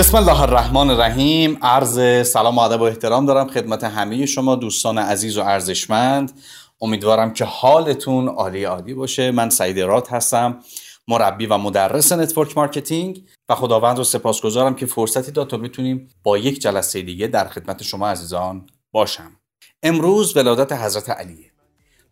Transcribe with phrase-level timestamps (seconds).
[0.00, 1.58] بسم الله الرحمن الرحیم.
[1.62, 6.32] عرض سلام و ادب و احترام دارم خدمت همه شما دوستان عزیز و ارزشمند.
[6.80, 9.30] امیدوارم که حالتون عالی عالی باشه.
[9.30, 10.58] من سعید رات هستم
[11.08, 16.38] مربی و مدرس network marketing و خداوند رو سپاسگزارم که فرصتی داد تا بتونیم با
[16.38, 19.32] یک جلسه دیگه در خدمت شما عزیزان باشم.
[19.82, 21.50] امروز ولادت حضرت علی‌ه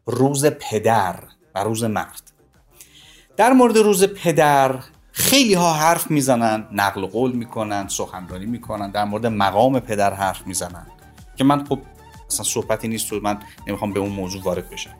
[0.07, 1.23] روز پدر
[1.55, 2.33] و روز مرد.
[3.37, 4.81] در مورد روز پدر
[5.19, 10.87] خیلی ها حرف می‌زنن نقل قول می‌کنن سخنرانی می‌کنن در مورد مقام پدر حرف می‌زنن.
[11.37, 11.79] که من خب
[12.31, 14.95] اصلا صحبتی نیست و من نمی‌خوام به اون موضوع وارد بشم.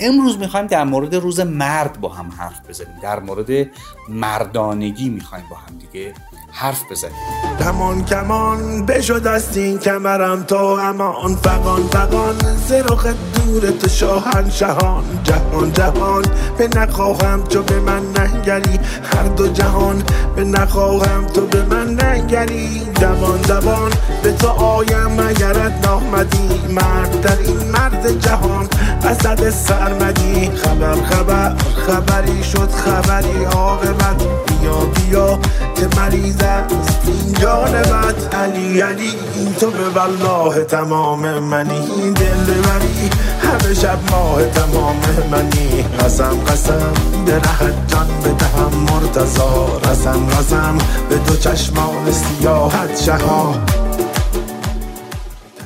[0.00, 2.98] امروز می‌خوایم در مورد روز مرد با هم حرف بزنیم.
[3.02, 3.70] در مورد
[4.08, 6.14] مردانگی می‌خوایم با هم دیگه
[6.52, 7.12] حرف بزنیم
[7.60, 12.36] کمان کمان بشد از این کمرم تو امان فقان فقان
[12.68, 16.24] زرخ دور تو شاهن شهان جهان جهان.
[16.58, 18.80] به نخواهم تو به من ننگری.
[19.12, 20.02] هر دو جهان
[20.36, 27.38] به نخواهم تو به من ننگری دوان دوان به تو آیم اگرت نامدی مرد در
[27.38, 28.68] این مرد جهان
[29.04, 31.54] اسد سرمدی خبر خبر
[31.86, 34.22] خبری شد خبری عاقبت.
[34.46, 35.38] بیا بیا
[35.74, 38.34] که مریض است این جانبت.
[38.34, 39.12] علی علی
[39.60, 42.12] تو به والله تمام منی.
[42.16, 43.10] دل ببری
[43.42, 44.96] همه شب ماه تمام
[45.30, 45.84] منی.
[46.00, 46.92] قسم قسم
[47.26, 53.66] به رهت جان بدهم مرتضا رسم رسم به دو چشمان سیاحت شها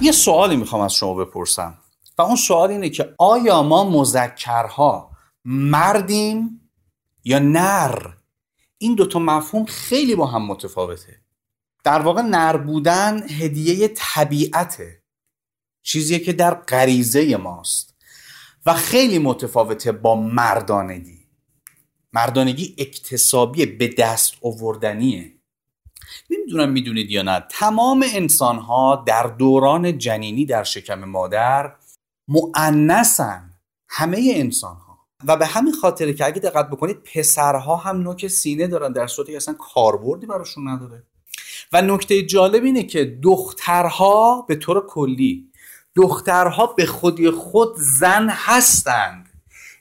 [0.00, 1.78] یه سوالی می‌خوام از شما بپرسم.
[2.18, 5.10] و اون سوال اینه که آیا ما مذکرها
[5.44, 6.70] مردیم
[7.24, 8.12] یا نر؟
[8.78, 11.20] این دوتا مفهوم خیلی با هم متفاوته.
[11.84, 15.02] در واقع نر بودن هدیه طبیعته
[15.82, 17.94] چیزیه که در غریزه ماست.
[18.66, 21.28] و خیلی متفاوته با مردانگی.
[22.12, 25.33] مردانگی اکتسابی به دست آوردنیه.
[26.30, 27.44] نمی‌دونم می‌دونید یا نه.
[27.50, 31.72] تمام انسان ها در دوران جنینی در شکم مادر
[32.28, 33.50] معنسن
[33.88, 38.66] همه انسان ها و به همین خاطره که اگه دقت بکنید پسرها هم نوک سینه
[38.66, 41.02] دارن در صورتی که اصلا کاربردی براشون نداره.
[41.72, 45.50] و نکته جالب اینه که دخترها به طور کلی
[45.96, 49.28] دخترها به خودی خود زن هستند.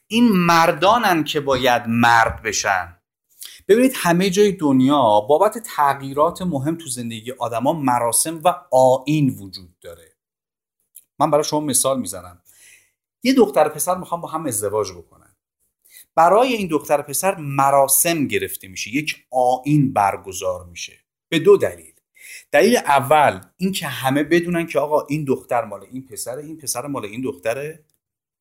[0.07, 2.97] این مردانن که باید مرد بشن.
[3.67, 10.15] ببینید همه جای دنیا بابت تغییرات مهم تو زندگی آدما مراسم و آین وجود داره.
[11.19, 12.41] من برای شما مثال می‌زنم.
[13.23, 15.35] یه دختر پسر می‌خوام با هم ازدواج بکنن.
[16.15, 18.95] برای این دختر پسر مراسم گرفته میشه.
[18.95, 20.93] یک آین برگزار میشه.
[21.29, 21.93] به دو دلیل.
[22.51, 27.05] دلیل اول اینکه همه بدونن که آقا این دختر مال این پسره این پسر مال
[27.05, 27.85] این دختره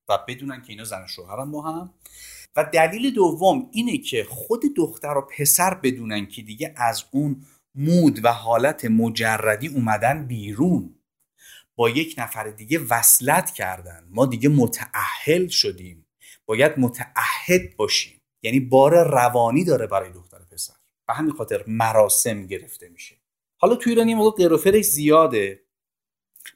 [0.08, 1.94] و بدونن که اینا زن و شوهرن با هم.
[2.56, 8.24] و دلیل دوم اینه که خود دختر و پسر بدونن که دیگه از اون مود
[8.24, 10.94] و حالت مجردی اومدن بیرون.
[11.76, 14.04] با یک نفر دیگه وصلت کردن.
[14.10, 16.06] ما دیگه متعهل شدیم.
[16.46, 18.20] باید متعهد باشیم.
[18.42, 20.74] یعنی بار روانی داره برای دختر پسر.
[21.08, 23.16] به همین خاطر مراسم گرفته میشه.
[23.58, 25.62] حالا تو ایران یه موقع قروفرش زیاده.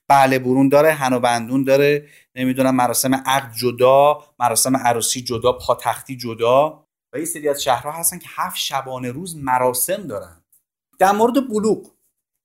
[0.08, 2.08] بله برون داره هن و بندون داره.
[2.36, 6.86] نمی‌دونم مراسم عقد جدا مراسم عروسی جدا پاتختی جدا.
[7.12, 10.44] و یه سری از شهرها هستن که هفت شبانه روز مراسم دارن.
[10.98, 11.90] در مورد بلوغ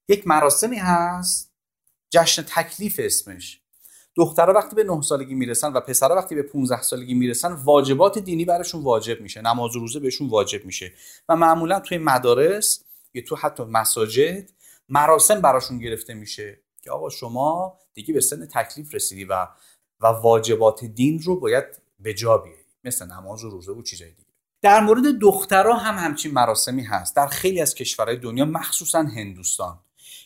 [0.08, 1.52] یک مراسمی هست
[2.10, 3.60] جشن تکلیف اسمش.
[4.16, 8.44] دخترها وقتی به 9 سالگی می‌رسن و پسرها وقتی به 15 سالگی می‌رسن واجبات دینی
[8.44, 9.40] براشون واجب میشه.
[9.40, 10.92] نماز و روزه بهشون واجب میشه.
[11.28, 14.50] و معمولا توی مدارس یا تو حتی مساجد
[14.88, 19.48] مراسم براشون گرفته میشه که آقا شما دیگه به سن تکلیف رسیدی و
[20.02, 21.64] و واجبات دین رو باید
[22.00, 22.62] به جا بیاری.
[22.84, 24.28] مثل نماز و روزه و چیزای دیگه.
[24.62, 27.16] در مورد دخترها هم همچین مراسمی هست.
[27.16, 29.78] در خیلی از کشورهای دنیا مخصوصا هندوستان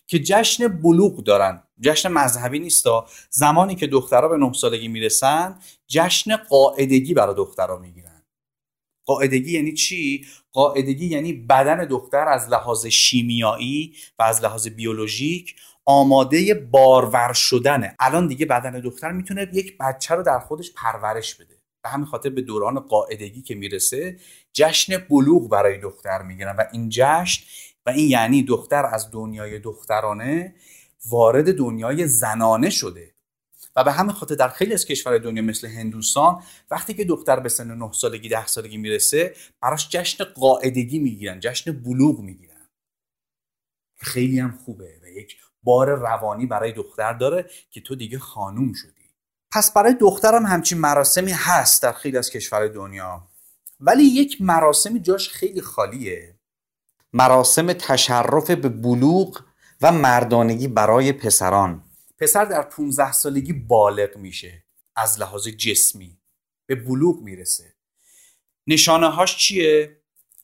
[0.06, 1.62] که جشن بلوغ دارن.
[1.81, 8.23] جشن مذهبی نیستا زمانی که دخترها به نه سالگی می‌رسن جشن قاعدگی برای دخترها می‌گیرن.
[9.05, 10.26] قاعدگی یعنی چی؟
[10.56, 18.26] قاعدگی یعنی بدن دختر از لحاظ شیمیایی و از لحاظ بیولوژیک آماده بارور شدنه الان
[18.26, 21.55] دیگه بدن دختر می‌تونه یک بچه رو در خودش پرورش بده.
[21.85, 24.19] به همین خاطر به دوران قاعدگی که می‌رسه
[24.53, 27.44] جشن بلوغ برای دختر می‌گیرن و این جشن
[27.87, 30.55] و این یعنی دختر از دنیای دخترانه
[31.09, 33.15] وارد دنیای زنانه شده.
[33.76, 37.49] و به همین خاطر در خیلی از کشورهای دنیا مثل هندوستان وقتی که دختر به
[37.49, 42.69] سن 9 سالگی 10 سالگی می‌رسه براش جشن قاعدگی می‌گیرن جشن بلوغ می‌گیرن.
[43.96, 49.14] خیلی هم خوبه و یک بار روانی برای دختر داره که تو دیگه خانوم شدی.
[49.52, 53.28] پس برای دخترم همچین مراسمی هست در خیلی از کشورهای دنیا.
[53.81, 56.38] ولی یک مراسمی جاش خیلی خالیه.
[57.12, 59.43] مراسم تشرف به بلوغ
[59.82, 61.86] و مردانگی برای پسران.
[62.18, 64.64] پسر در 15 سالگی بالغ میشه
[64.96, 66.18] از لحاظ جسمی
[66.66, 67.74] به بلوغ می‌رسه.
[68.66, 69.96] نشانه هاش چیه؟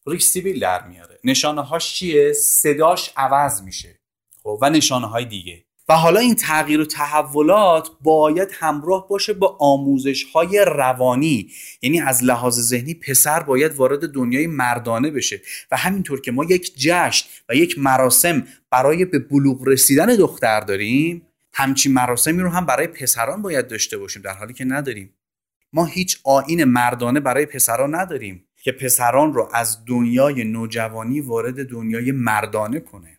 [0.06, 1.19] ریکسیبیل در میاره.
[1.24, 4.00] نشانه هاش چیه؟ صداش عوض میشه.
[4.42, 5.64] خب و نشانه های دیگه.
[5.88, 11.50] و حالا این تغییر و تحولات باید همراه باشه با آموزش های روانی.
[11.82, 15.40] یعنی از لحاظ ذهنی پسر باید وارد دنیای مردانه بشه.
[15.70, 21.31] و همینطور که ما یک جشن و یک مراسم برای به بلوغ رسیدن دختر داریم
[21.54, 25.14] همچین مراسمی رو هم برای پسران باید داشته باشیم در حالی که نداریم.
[25.72, 32.12] ما هیچ آین مردانه برای پسران نداریم که پسران رو از دنیای نوجوانی وارد دنیای
[32.12, 33.19] مردانه کنه.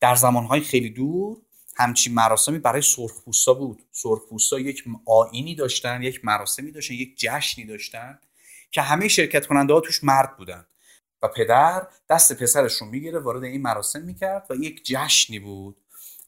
[0.00, 1.36] در زمانهای خیلی دور
[1.76, 3.82] همچین مراسمی برای سرخپوستا بود.
[3.92, 8.18] سرخپوستا یک آینی داشتن یک مراسمی داشتن یک جشنی داشتن
[8.70, 10.66] که همه شرکت کننده ها توش مرد بودن.
[11.22, 15.76] و پدر دست پسرش رو می‌گیره وارد این مراسم می‌کرد و یک جشنی بود.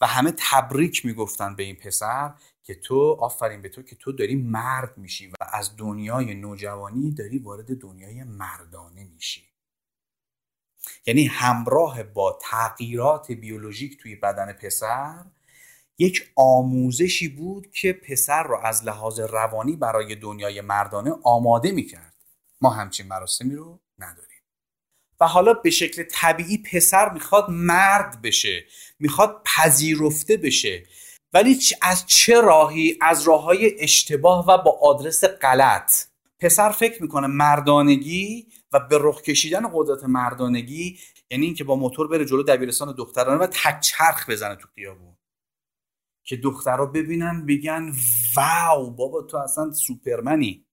[0.00, 4.34] و همه تبریک می‌گفتن به این پسر که تو آفرین به تو که تو داری
[4.34, 9.42] مرد میشی و از دنیای نوجوانی داری وارد دنیای مردانه میشی.
[11.06, 15.24] یعنی همراه با تغییرات بیولوژیک توی بدن پسر
[15.98, 22.14] یک آموزشی بود که پسر رو از لحاظ روانی برای دنیای مردانه آماده می‌کرد.
[22.60, 24.25] ما همچین مراسمی رو نداریم
[25.20, 28.64] و حالا به شکل طبیعی پسر می‌خواد مرد بشه
[28.98, 30.84] می‌خواد پذیرفته بشه.
[31.32, 35.92] ولی از چه راهی؟ از راه های اشتباه و با آدرس غلط.
[36.38, 40.98] پسر فکر می‌کنه مردانگی و به رخ کشیدن قدرت مردانگی
[41.30, 45.16] یعنی اینکه با موتور بره جلو دبیرستان دخترانه و تک چرخ بزنه تو خیابون.
[46.24, 47.92] که دخترها ببینن بگن
[48.36, 50.66] واو بابا تو اصلا سوپرمنی.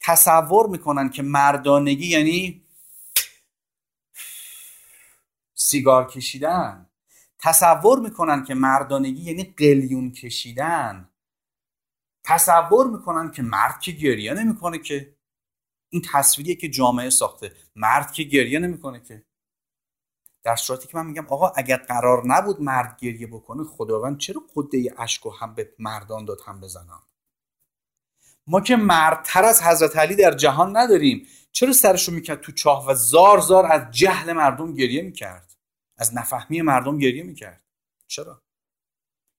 [0.00, 2.65] تصور می‌کنن که مردانگی یعنی
[5.66, 6.90] سیگار کشیدن.
[7.38, 11.10] تصور می‌کنن که مردانگی یعنی قلیون کشیدن.
[12.24, 15.16] تصور می‌کنن که مرد که گریه نمی‌کنه که.
[15.88, 17.52] این تصویریه که جامعه ساخته.
[17.76, 19.24] مرد که گریه نمی‌کنه که.
[20.42, 24.94] در صورتی که من میگم آقا اگر قرار نبود مرد گریه بکنه خداوند چرا قده
[24.98, 27.02] اشک و هم به مردان داد هم به زنان؟
[28.46, 31.26] ما که مردتر از حضرت علی در جهان نداریم.
[31.52, 35.55] چرا سرشو می‌کرد تو چاه و زار زار از جهل مردم گریه می‌کرد؟
[35.98, 37.64] از نفهمی مردم گریه می‌کرد.
[38.06, 38.42] چرا؟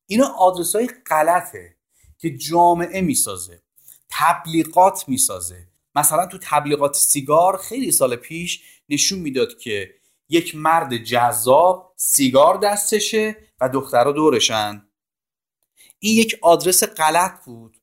[0.05, 1.77] اینا آدرس های غلطه
[2.17, 3.61] که جامعه می‌سازه
[4.09, 5.67] تبلیغات می‌سازه.
[5.95, 9.93] مثلا تو تبلیغات سیگار خیلی سال پیش نشون می‌داد که
[10.29, 14.87] یک مرد جذاب سیگار دستشه و دخترها دورشن.
[15.99, 17.77] این یک آدرس غلط بود.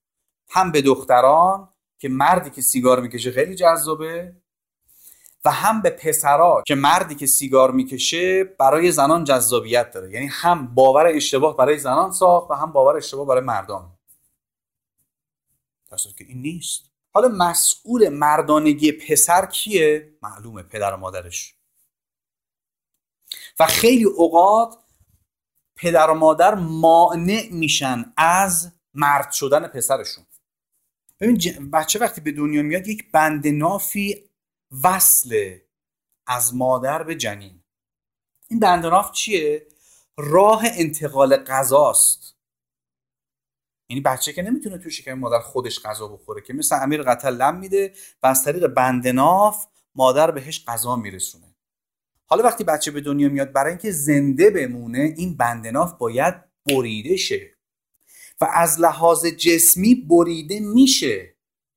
[0.50, 1.68] هم به دختران
[1.98, 4.36] که مردی که سیگار می‌کشه خیلی جذابه
[5.44, 10.10] و هم به پسرا که مردی که سیگار می‌کشه برای زنان جذابیت داره.
[10.10, 13.92] یعنی هم باور اشتباه برای زنان ساخت و هم باور اشتباه برای مردان.
[15.90, 16.90] در که این نیست.
[17.14, 21.54] حالا مسئول مردانگی پسر کیه؟ معلومه پدر و مادرش.
[23.58, 24.78] و خیلی اوقات
[25.76, 30.24] پدر و مادر مانع میشن از مرد شدن پسرشون.
[31.20, 34.30] ببین بچه وقتی به دنیا میاد یک بند نافی
[34.82, 35.58] وصل
[36.26, 37.62] از مادر به جنین.
[38.48, 39.66] این بندناف چیه؟
[40.16, 42.36] راه انتقال غذاست.
[43.88, 47.58] یعنی بچه که نمی‌تونه توی شکم مادر خودش غذا بخوره که مثل امیر قتل لم
[47.58, 51.54] میده و از طریق بندناف مادر بهش غذا میرسونه.
[52.26, 56.34] حالا وقتی بچه به دنیا میاد برای اینکه زنده بمونه این بندناف باید
[56.66, 57.56] بریده شه.
[58.40, 61.33] و از لحاظ جسمی بریده میشه.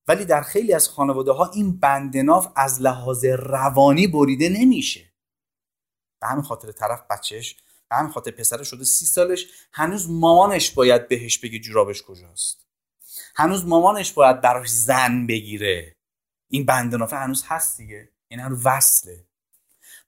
[0.08, 5.14] ولی در خیلی از خانواده ها این بندناف از لحاظ روانی بریده نمیشه.
[6.22, 7.56] به همین خاطر طرف بچهش
[7.90, 12.68] به همین خاطر پسر شده سی سالش هنوز مامانش باید بهش بگه جورابش کجاست.
[13.36, 15.96] هنوز مامانش باید براش زن بگیره.
[16.50, 19.26] این بندنافه هنوز هست دیگه این هنوز وصله.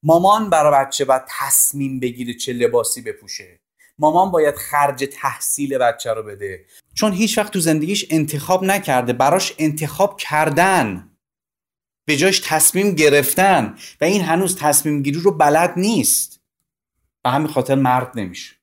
[0.03, 3.58] مامان برای بچه باید تصمیم بگیره چه لباسی بپوشه.
[3.99, 6.65] مامان باید خرج تحصیل بچه رو بده.
[6.93, 11.09] چون هیچ وقت تو زندگیش انتخاب نکرده براش انتخاب کردن.
[12.05, 13.75] به جاش تصمیم گرفتن.
[14.01, 16.39] و این هنوز تصمیم گیری رو بلد نیست.
[17.23, 18.55] به همین خاطر مرد نمیشه.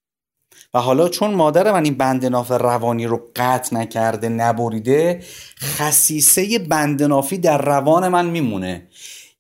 [0.75, 5.23] و حالا چون مادر من این بندناف روانی رو قطع نکرده نبریده
[5.61, 8.89] خصیصه بندنافی در روان من میمونه.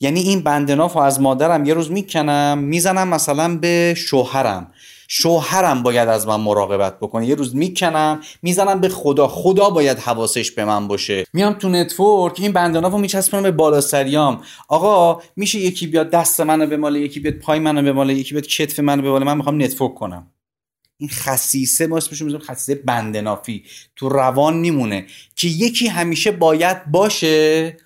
[0.00, 4.72] یعنی این بندناف رو از مادرم یه روز می‌کنم می‌زنم مثلا به شوهرم.
[5.08, 7.26] شوهرم باید از من مراقبت بکنه.
[7.26, 9.28] یه روز می‌کنم می‌زنم به خدا.
[9.28, 11.24] خدا باید حواسش به من باشه.
[11.32, 14.42] میام تو network این بندنافو میچسبونم به بالا سریام.
[14.68, 18.80] آقا میشه یکی بیاد دست منو بماله یکی بیاد پای منو بماله یکی بیاد کتف
[18.80, 19.24] منو بماله.
[19.24, 20.30] من می‌خوام network کنم.
[20.98, 23.64] این خصیصه ما اسمش می‌ذاریم خصیصه بندنافی.
[23.96, 25.06] تو روان میمونه.
[25.36, 27.76] که یکی همیشه باید باشه.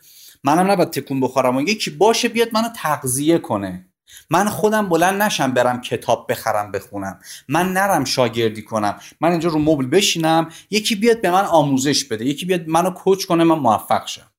[0.44, 1.56] منم نباید تکون بخورم.
[1.56, 3.89] و یکی باشه بیاد منو تغذیه کنه.
[4.30, 7.18] من خودم بلند نشم برم کتاب بخرم بخونم.
[7.48, 8.98] من نرم شاگردی کنم.
[9.20, 13.24] من اینجا رو مبل بشینم یکی بیاد به من آموزش بده یکی بیاد منو کوچ
[13.24, 14.30] کنه من موفق شم.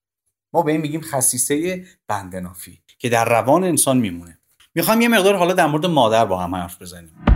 [0.54, 4.38] ما به این میگیم خصیصه بندنافی که در روان انسان میمونه.
[4.76, 7.31] می‌خوام یه مقدار حالا در مورد مادر با هم حرف بزنیم.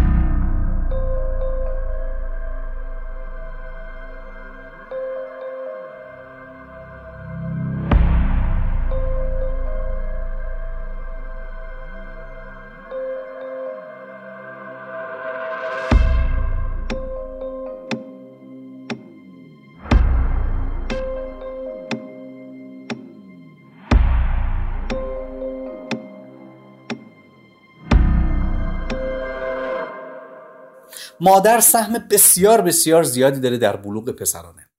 [31.26, 34.70] مادر سهم بسیار بسیار زیادی داره در بلوغ پسرانه.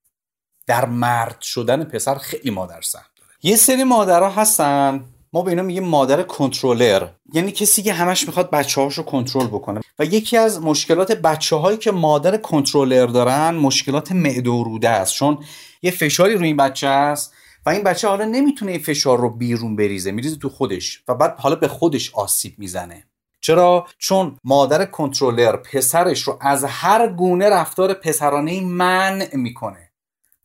[0.67, 3.31] در مرد شدن پسر خیلی مادر سهم داره.
[3.43, 5.05] یه سری مادرها هستن.
[5.33, 7.09] ما به اینا میگیم مادر کنترلر.
[7.33, 9.81] یعنی کسی که همش می‌خواد بچه هاشو کنترل بکنه.
[9.99, 15.15] و یکی از مشکلات بچه هایی که مادر کنترلر دارن مشکلات معده و روده است.
[15.15, 15.39] چون
[15.83, 17.35] یه فشاری روی این بچه است
[17.67, 20.11] و این بچه حالا نمی‌تونه این فشار رو بیرون بریزه.
[20.13, 21.03] میریزه تو خودش.
[21.09, 23.05] و بعد حالا به خودش آسیب می‌زنه.
[23.41, 29.93] چرا؟ چون مادر کنترلر پسرش رو از هر گونه رفتار پسرانه منع می‌کنه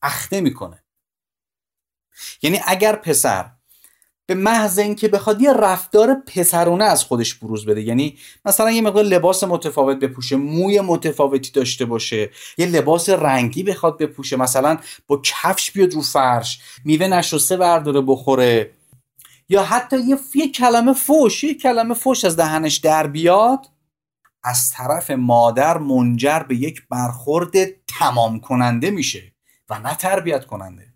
[0.02, 0.84] اخته می‌کنه.
[2.42, 3.52] یعنی اگر پسر
[4.26, 9.04] به محض اینکه بخواد یه رفتار پسرونه از خودش بروز بده یعنی مثلا یه مقدار
[9.04, 15.72] لباس متفاوت بپوشه موی متفاوتی داشته باشه یه لباس رنگی بخواد بپوشه مثلا با کفش
[15.72, 18.72] بیاد رو فرش میوه نشسته برداره بخوره
[19.52, 23.68] یا حتی یه, یه کلمه فوش یه کلمه فوش از دهنش در بیاد
[24.44, 27.52] از طرف مادر منجر به یک برخورد
[27.88, 29.34] تمام کننده میشه
[29.70, 30.94] و نه تربیت کننده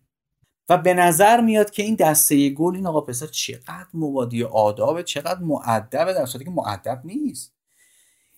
[0.69, 5.39] و به نظر میاد که این دسته گل این آقا پسر چقدر مبادی آدابه چقدر
[5.39, 7.53] معدبه در صورتی که معدب نیست.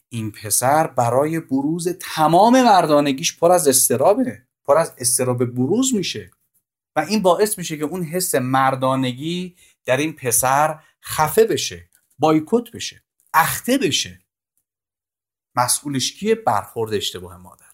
[0.09, 6.31] این پسر برای بروز تمام مردانگیش پر از استرابه پر از استراب بروز میشه.
[6.95, 9.55] و این باعث میشه که اون حس مردانگی
[9.88, 11.89] در این پسر خفه بشه
[12.20, 13.03] بایکوت بشه
[13.34, 14.20] اخته بشه.
[15.56, 17.65] مسئولش کیه؟ برخورد اشتباه مادر.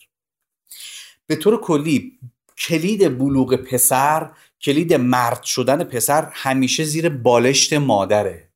[1.27, 2.19] به طور کلی
[2.57, 8.49] کلید بلوغ پسر کلید مرد شدن پسر همیشه زیر بالشت مادره.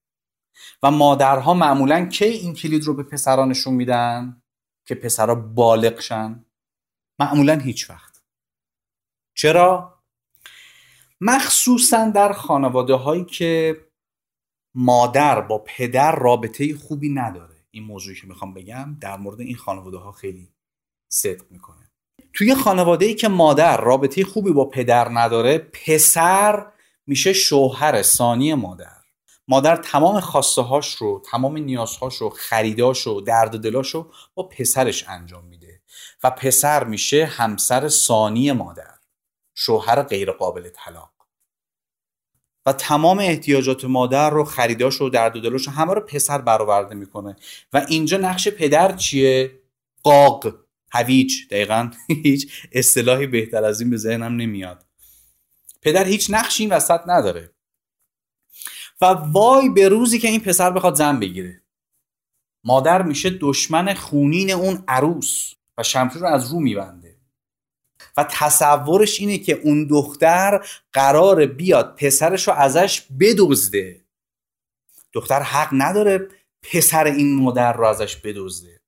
[0.83, 4.41] و مادرها معمولا کی این کلید رو به پسرانشون میدن؟
[4.85, 6.45] که پسرها بالغ شن
[7.19, 8.21] معمولا هیچ وقت.
[9.33, 9.96] چرا؟
[11.21, 13.77] مخصوصا در خانواده هایی که
[14.75, 17.55] مادر با پدر رابطه خوبی نداره.
[17.71, 20.49] این موضوعی که می‌خوام بگم در مورد این خانواده ها خیلی
[21.09, 21.91] صدق می‌کنه.
[22.33, 26.65] توی خانواده ای که مادر رابطه خوبی با پدر نداره پسر
[27.07, 28.97] میشه شوهر ثانی مادر.
[29.47, 35.09] مادر تمام خواسته هاش رو تمام نیازهاش رو خریداش رو درد دلاش رو با پسرش
[35.09, 35.81] انجام میده
[36.23, 38.96] و پسر میشه همسر ثانی مادر.
[39.59, 41.13] شوهر غیر قابل طلاق.
[42.65, 47.35] و تمام احتیاجات مادر رو خریداش و درد و دلش همه رو پسر برآورده می‌کنه.
[47.73, 49.61] و اینجا نقش پدر چیه؟
[50.03, 50.55] قاق.
[50.91, 51.33] هویج.
[51.49, 51.91] دقیقا
[52.23, 54.85] هیچ اصطلاحی بهتر از این به ذهنم نمیاد.
[55.81, 57.51] پدر هیچ نقشی این وسط نداره.
[59.01, 61.61] و وای به روزی که این پسر بخواد زن بگیره.
[62.63, 67.06] مادر میشه دشمن خونین اون عروس و شمشیر رو از رو میبنده.
[68.17, 74.05] و تصورش اینه که اون دختر قرار بیاد پسرش رو ازش بدزده.
[75.13, 76.29] دختر حق نداره
[76.61, 78.81] پسر این مادر رو ازش بدزده.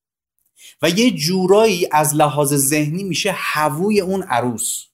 [0.82, 4.86] و یه جورایی از لحاظ ذهنی میشه هووی اون عروس.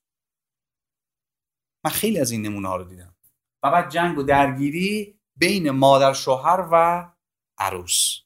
[1.83, 3.15] من خیلی از این نمونه ها رو دیدم.
[3.63, 7.05] و بعد جنگ و درگیری بین مادر شوهر و
[7.57, 8.19] عروس.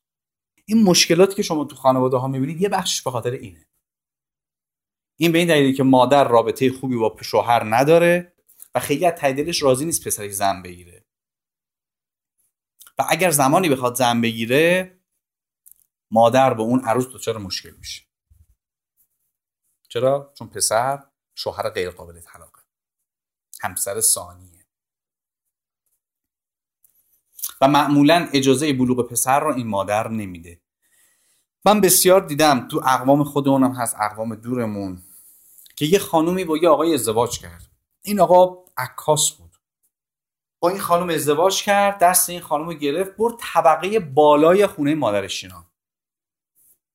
[0.65, 3.68] این مشکلاتی که شما تو خانواده ها می‌بینید یه بخشش به خاطر اینه.
[5.21, 8.33] این به این دلیلی که مادر رابطه خوبی با شوهر نداره
[8.75, 11.05] و خیلی از دلش راضی نیست پسرش زن بگیره.
[12.99, 14.99] و اگر زمانی بخواد زن بگیره
[16.11, 18.03] مادر با اون عروس دچار مشکل میشه.
[19.89, 21.03] چرا؟ چون پسر
[21.35, 22.61] شوهر غیر قابل طلاقه.
[23.61, 24.65] همسر ثانیه.
[27.61, 30.61] و معمولا اجازه بلوغ پسر رو این مادر نمیده.
[31.65, 35.08] من بسیار دیدم تو اقوام خودمونم هست اقوام دورمون.
[35.79, 37.69] که یه خانومی با یه آقای ازدواج کرد.
[38.01, 39.57] این آقا عکاس بود.
[40.59, 45.43] با این خانم ازدواج کرد دست این خانم رو گرفت برد طبقه بالای خونه مادرش
[45.43, 45.65] اینا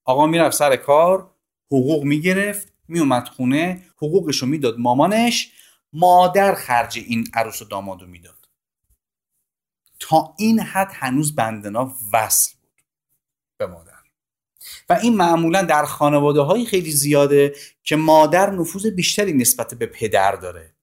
[0.05, 1.31] آقا می‌رفت سر کار
[1.67, 5.53] حقوق می‌گرفت میومد خونه حقوقش رو می‌داد مامانش
[5.93, 8.49] مادر خرج این عروس و داماد رو می‌داد.
[10.01, 12.83] تا این حد هنوز بندنا وصل بود
[13.59, 13.94] به مادر.
[14.89, 20.33] و این معمولا در خانواده های خیلی زیاده که مادر نفوذ بیشتری نسبت به پدر
[20.33, 20.75] داره.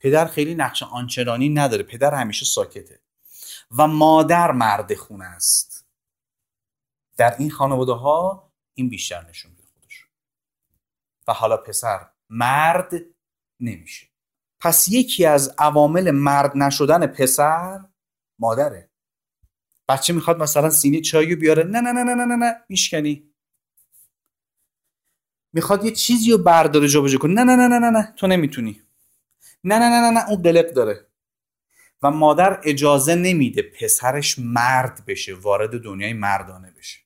[0.00, 1.82] پدر خیلی نقش آنچنانی نداره.
[1.82, 3.00] پدر همیشه ساکته.
[3.78, 5.86] و مادر مرد خونه است.
[7.16, 10.06] در این خانواده ها این بیشتر نشون میده خودش.
[11.28, 12.92] و حالا پسر مرد
[13.60, 14.06] نمیشه.
[14.60, 17.80] پس یکی از عوامل مرد نشدن پسر
[18.38, 18.90] مادره.
[19.88, 23.30] بچه می‌خواد مثلا سینی چایی بیاره نه نه نه نه نه نه میشکنی
[25.52, 28.82] می‌خواد یه چیزی رو برداره جابجا کنه نه نه نه نه نه نه تو نمی‌تونی
[29.64, 31.06] نه نه نه نه نه اون قلق داره
[32.02, 36.98] و مادر اجازه نمیده پسرش مرد بشه وارد دنیای مردانه بشه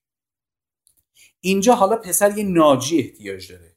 [1.41, 3.77] اینجا حالا پسر یه ناجی احتیاج داره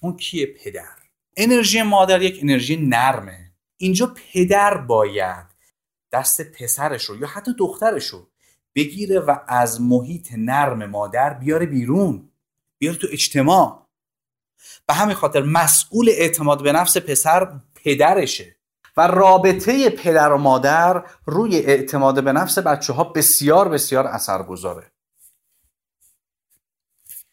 [0.00, 0.98] اون کیه پدر
[1.36, 5.53] انرژی مادر یک انرژی نرمه اینجا پدر باید
[6.14, 8.28] دست پسرش رو یا حتی دخترش رو
[8.74, 12.30] بگیره و از محیط نرم مادر بیاره بیرون
[12.78, 13.86] بیاره تو اجتماع.
[14.86, 18.56] به همین خاطر مسئول اعتماد به نفس پسر پدرشه
[18.96, 24.92] و رابطه پدر و مادر روی اعتماد به نفس بچه ها بسیار بسیار اثر گذاره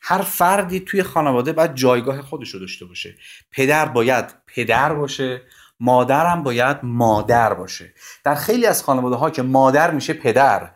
[0.02, 3.16] هر فردی توی خانواده باید جایگاه خودش رو داشته باشه.
[3.52, 5.42] پدر باید پدر باشه.
[5.82, 7.94] مادرم باید مادر باشه.
[8.24, 10.72] در خیلی از خانواده ها که مادر میشه پدر.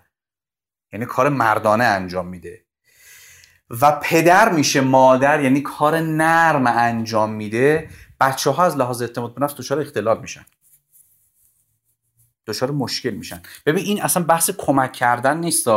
[0.93, 2.65] یعنی کار مردانه انجام میده.
[3.81, 7.89] و پدر میشه مادر یعنی کار نرم انجام میده.
[8.21, 10.45] بچه ها از لحاظ اعتماد به نفس دچار اختلال میشن.
[12.47, 13.41] دچار مشکل میشن.
[13.65, 15.67] ببین این اصلا بحث کمک کردن نیست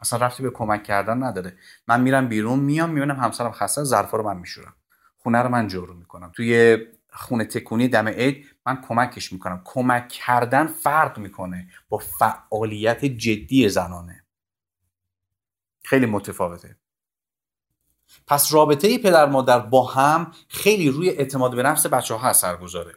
[0.00, 1.56] اصلا رفتی به کمک کردن نداره.
[1.88, 4.74] من میرم بیرون میام می‌بینم همسرم خسته ظرفا رو من میشورم.
[5.16, 6.32] خونه رو من جارو می‌کنم.
[6.36, 6.78] توی
[7.18, 9.62] خونه تکونی دم عید من کمکش می‌کنم.
[9.64, 14.24] کمک کردن فرق می‌کنه با فعالیت جدی زنانه.
[15.84, 16.76] خیلی متفاوته.
[18.26, 22.94] پس رابطه پدر مادر با هم خیلی روی اعتماد به نفس بچه ها اثر گذاره.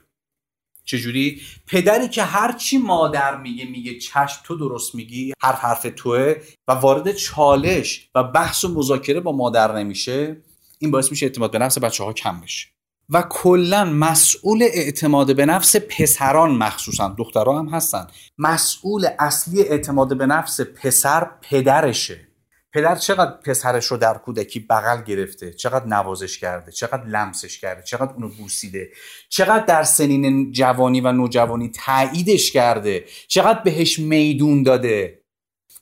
[0.83, 6.35] چجوری؟ پدری که هرچی مادر میگه میگه چشم تو درست میگی هر حرف توه
[6.67, 10.41] و وارد چالش و بحث و مذاکره با مادر نمیشه
[10.79, 12.67] این باعث میشه اعتماد به نفس بچه ها کم بشه.
[13.11, 18.07] و کلا مسئول اعتماد به نفس پسران مخصوصا دخترها هم هستن.
[18.37, 22.27] مسئول اصلی اعتماد به نفس پسر پدرشه.
[22.73, 28.13] پدر چقدر پسرش رو در کودکی بغل گرفته چقدر نوازش کرده چقدر لمسش کرده چقدر
[28.13, 28.89] اونو بوسیده
[29.29, 35.21] چقدر در سنین جوانی و نوجوانی تاییدش کرده چقدر بهش میدون داده.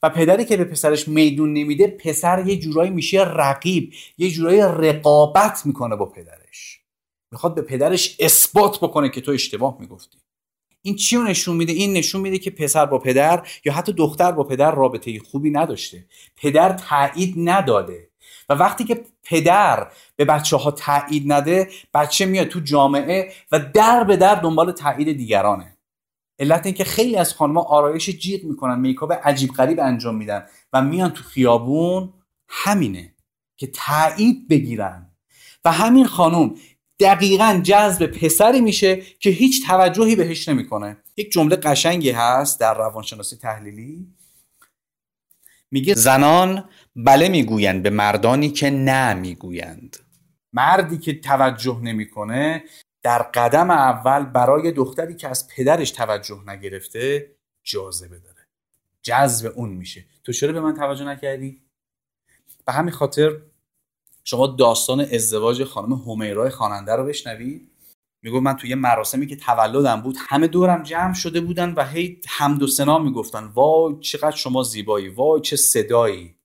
[0.03, 5.65] و پدری که به پسرش میدون نمیده پسر یه جورایی میشه رقیب یه جورایی رقابت
[5.65, 6.38] می‌کنه با پدرش
[7.31, 10.17] می‌خواد به پدرش اثبات بکنه که تو اشتباه می‌گفتی.
[10.81, 14.31] این چی رو نشون میده؟ این نشون میده که پسر با پدر یا حتی دختر
[14.31, 16.05] با پدر رابطه خوبی نداشته.
[16.35, 18.09] پدر تایید نداده.
[18.49, 24.03] و وقتی که پدر به بچه ها تایید نده بچه میاد تو جامعه و در
[24.03, 25.77] به در دنبال تایید دیگرانه.
[26.39, 31.11] علت اینکه خیلی از خانم‌ها آرایش جیغ می‌کنن میکاپ عجیب غریب انجام میدن و میان
[31.11, 32.13] تو خیابون
[32.47, 33.13] همینه
[33.57, 35.11] که تایید بگیرن.
[35.65, 36.55] و همین خانم
[36.99, 40.97] دقیقا جذب پسری میشه که هیچ توجهی بهش نمی‌کنه.
[41.17, 44.07] یک جمله قشنگی هست در روانشناسی تحلیلی.
[45.71, 49.97] میگه زنان بله می‌گویند به مردانی که نه می‌گویند.
[50.53, 52.63] مردی که توجه نمی‌کنه
[53.03, 58.47] در قدم اول برای دختری که از پدرش توجه نگرفته جاذبه داره.
[59.01, 60.05] جذب اون میشه.
[60.23, 61.61] تو چرا به من توجه نکردی؟
[62.65, 63.31] به همین خاطر
[64.23, 67.71] شما داستان ازدواج خانم همیرای خواننده رو بشنوید.
[68.21, 72.63] میگو من توی مراسمی که تولدم بود همه دورم جمع شده بودن و هی حمد
[72.63, 76.35] و سنا می‌گفتن وای چقدر شما زیبایی وای چه صدایی.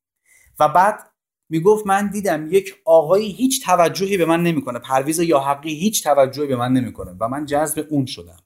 [0.61, 1.11] و بعد
[1.49, 6.47] می‌گفت من دیدم یک آقایی هیچ توجهی به من نمی‌کنه پرویز یا حقی هیچ توجهی
[6.47, 8.37] به من نمی‌کنه و من جذب اون شدم.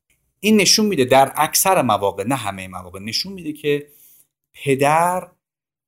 [0.40, 3.86] این نشون میده در اکثر مواقع نه همه مواقع نشون میده که
[4.64, 5.28] پدر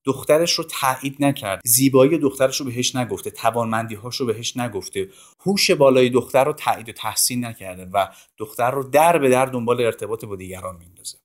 [0.04, 1.60] دخترش رو تایید نکرد.
[1.64, 5.08] زیبایی دخترش رو بهش نگفته توانمندیهاش رو بهش نگفته.
[5.40, 8.06] هوش بالای دختر رو تایید و تحسین نکرده و
[8.38, 11.18] دختر رو در به در دنبال ارتباط با دیگران میندازه.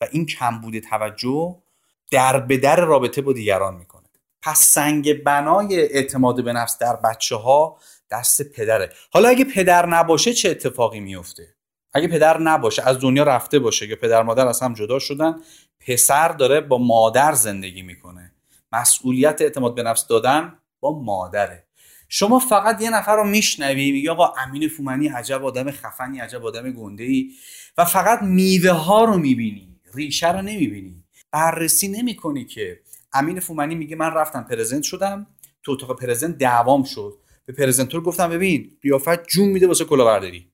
[0.00, 1.62] و این کمبود توجه
[2.10, 4.02] در به در رابطه با دیگران می‌کنه.
[4.42, 7.78] پس سنگ بنای اعتماد به نفس در بچه ها
[8.10, 8.92] دست پدره.
[9.10, 11.54] حالا اگه پدر نباشه چه اتفاقی میفته
[11.94, 15.40] اگه پدر نباشه از دنیا رفته باشه یا پدر مادر از هم جدا شدن
[15.86, 18.32] پسر داره با مادر زندگی می‌کنه.
[18.72, 21.64] مسئولیت اعتماد به نفس دادن با مادره.
[22.08, 26.70] شما فقط یه نفر رو میشنوی میگه آقا امین فومنی عجب آدم خفنی عجب آدم
[26.70, 27.30] گنده ای
[27.78, 31.04] و فقط میوه ها رو می‌بینی ریشه رو نمی‌بینی.
[31.30, 32.80] بررسی نمی‌کنی که
[33.12, 35.26] امین فومنی میگه من رفتم present شدم
[35.62, 37.18] تو اتاق present دعوام شد.
[37.44, 40.52] به presenter گفتم ببین قیافت جون میده واسه کلاهبرداری.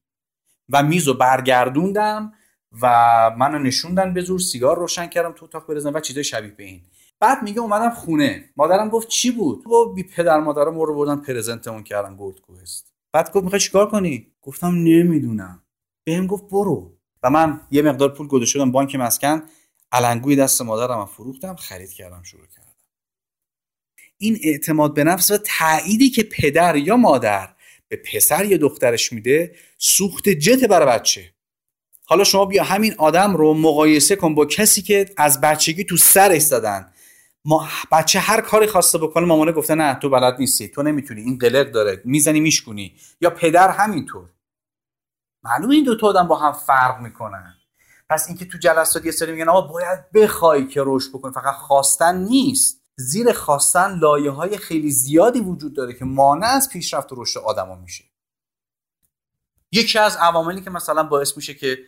[0.69, 2.33] و میزو برگردوندم
[2.83, 2.87] و
[3.39, 6.83] منو نشوندن به زور سیگار روشن کردم تو اتاق present و چیزای شبیه به این.
[7.21, 8.51] بعد میگه اومدم خونه.
[8.57, 12.93] مادرم گفت چی بود؟ گفت بی پدر مادرم رو بردن present مون کردن Gold Quest
[13.13, 15.63] بعد گفت می‌خوای چیکار کنی؟ گفتم نمی‌دونم.
[16.05, 16.99] بهم گفت برو.
[17.23, 19.43] و من یه مقدار پول گذاشته بودم بانک مسکن.
[19.93, 22.69] علنگوی دست مادرم فروختم خرید کردم شروع کردم.
[24.19, 27.55] این اعتماد به نفس و تأییدی که پدر یا مادر
[27.89, 31.33] به پسر یا دخترش میده سوخت جت برای بچه.
[32.11, 36.43] حالا شما بیا همین آدم رو مقایسه کن با کسی که از بچگی تو سرش
[36.43, 36.93] زدن.
[37.45, 41.39] ما بچه هر کاری خواسته بکنه مامانه گفته نه تو بلد نیستی تو نمی‌تونی این
[41.39, 42.97] قلق داره می‌زنی میشکونی.
[43.21, 44.29] یا پدر همینطور.
[45.43, 47.55] معلومه این دو تا آدم با هم فرق می‌کنن.
[48.11, 52.17] پس اینکه تو جلسات یه سری میگن آقا باید بخوای که رشد بکنی فقط خواستن
[52.17, 52.83] نیست.
[52.97, 57.75] زیر خواستن لایه های خیلی زیادی وجود داره که مانع از پیشرفت و رشد آدما
[57.75, 58.05] میشه.
[59.73, 61.79] یکی از عواملی که مثلا باعث میشه که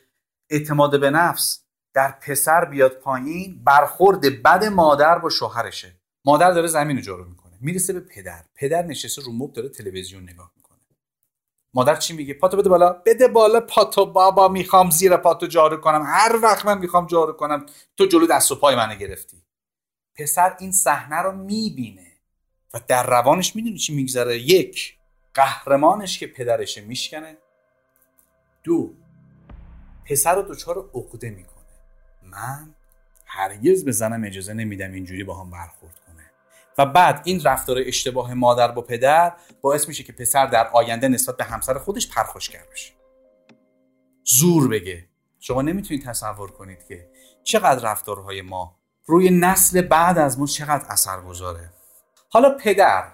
[0.50, 6.00] اعتماد به نفس در پسر بیاد پایین برخورد بد مادر با شوهرشه.
[6.24, 8.44] مادر داره زمین رو جارو می‌کنه می‌رسه به پدر.
[8.54, 10.78] پدر نشسته رو مبل داره تلویزیون نگاه می‌کنه.
[11.74, 12.92] مادر چی میگه؟ پاتو بده بالا.
[12.92, 16.02] بده بالا پاتو بابا می‌خوام زیر پاتو جارو کنم.
[16.06, 19.42] هر وقت من می‌خوام جارو کنم تو جلو دست و پای منو گرفتی.
[20.14, 22.12] پسر این صحنه رو می‌بینه
[22.74, 24.38] و در روانش می‌دونی چی میگذره.
[24.38, 24.96] یک
[25.34, 27.38] قهرمانش که پدرشه میشکنه.
[28.64, 28.94] دو
[30.10, 31.64] پسر رو دچار عقده می‌کنه.
[32.22, 32.74] من
[33.26, 36.30] هرگز به زنم اجازه نمیدم اینجوری با هم برخورد کنه.
[36.78, 41.36] و بعد این رفتار اشتباه مادر با پدر باعث میشه که پسر در آینده نسبت
[41.36, 42.92] به همسر خودش پرخاشگر بشه.
[44.24, 45.04] زور بگه.
[45.40, 47.10] شما نمی‌تونید تصور کنید که
[47.44, 51.70] چقدر رفتارهای ما روی نسل بعد از ما چقدر اثر گذاره
[52.28, 53.12] حالا پدر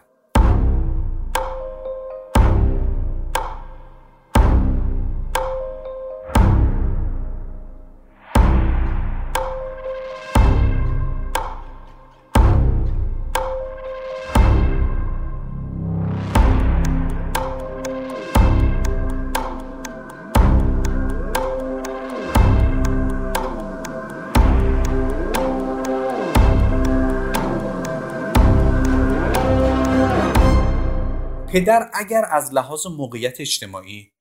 [31.49, 34.13] پدر اگر از لحاظ موقعیت اجتماعی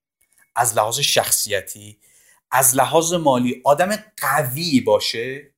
[0.55, 1.99] از لحاظ شخصیتی
[2.51, 5.53] از لحاظ مالی آدم قوی باشه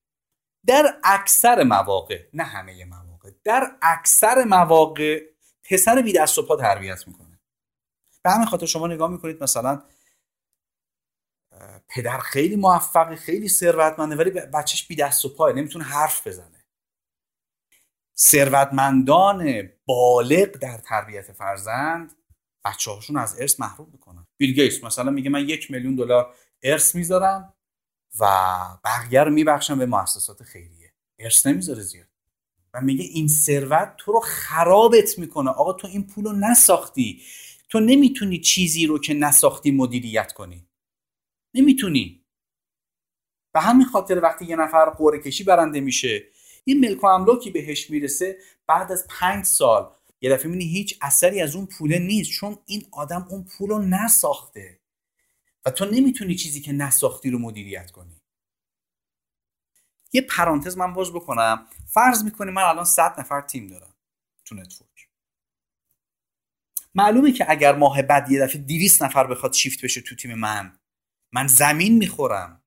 [0.65, 5.21] در اکثر مواقع نه همه مواقع در اکثر مواقع
[5.63, 7.39] پسر بی دست و پا تربیت می‌کنه.
[8.23, 9.84] به همین خاطر شما نگاه می‌کنید مثلا
[11.89, 16.56] پدر خیلی موفقه خیلی ثروتمنده ولی بچهش بی دست و پای نمی‌تونه حرف بزنه.
[18.19, 22.13] ثروتمندان بالغ در تربیت فرزند
[22.65, 24.27] بچه هاشون از ارث محروم می‌کنن.
[24.38, 27.53] بیل گیتس مثلا میگه من یک میلیون دلار ارث می‌ذارم
[28.19, 28.25] و
[28.84, 30.93] بقیه رو میبخشم به مؤسسات خیریه.
[31.19, 32.08] ارث نمی‌ذاره زیاد.
[32.73, 35.49] و میگه این ثروت تو رو خرابت می‌کنه.
[35.49, 37.21] آقا تو این پول رو نساختی.
[37.69, 40.67] تو نمی‌تونی چیزی رو که نساختی مدیریت کنی.
[41.53, 42.23] نمی‌تونی.
[43.53, 46.23] به همین خاطر وقتی یه نفر قرعه کشی برنده میشه
[46.67, 51.41] این ملک و املاکی بهش می‌رسه بعد از پنج سال یه دفعه می‌بینی هیچ اثری
[51.41, 54.80] از اون پوله نیست چون این آدم اون پول رو نساخته.
[55.65, 58.21] و تو نمی‌تونی چیزی که نساختی رو مدیریت کنی.
[60.13, 61.67] یه پرانتز من باز بکنم.
[61.88, 63.93] فرض می‌کنی من الان 100 نفر تیم دارم
[64.45, 65.10] تو network.
[66.95, 70.80] معلومه که اگر ماه بعد یه دفعه 200 نفر بخواد شیفت بشه تو تیم من
[71.32, 72.63] من زمین می‌خورم.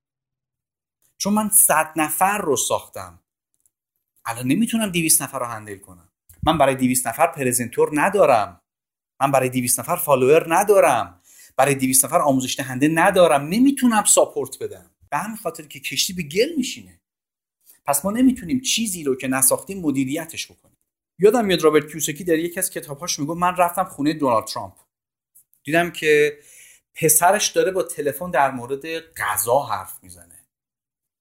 [1.19, 3.20] چون من 100 نفر رو ساختم.
[4.31, 6.09] الان نمی‌تونم 200 نفر رو handle کنم.
[6.43, 8.61] من برای 200 نفر presenter ندارم.
[9.21, 11.21] من برای 200 نفر follower ندارم.
[11.57, 13.43] برای 200 نفر آموزش دهنده ندارم.
[13.43, 14.91] نمی‌تونم support بدم.
[15.11, 17.01] به همین خاطر که کشتی به گل میشینه.
[17.87, 20.77] پس ما نمی‌تونیم چیزی رو که نساختیم مدیریتش بکنیم.
[21.19, 24.75] یادم میاد رابرت کیوساکی در یکی از کتابهاش میگه من رفتم خونه دونالد ترامپ.
[25.65, 26.39] دیدم که
[26.95, 30.45] پسرش داره با تلفن در مورد غذا حرف می‌زنه.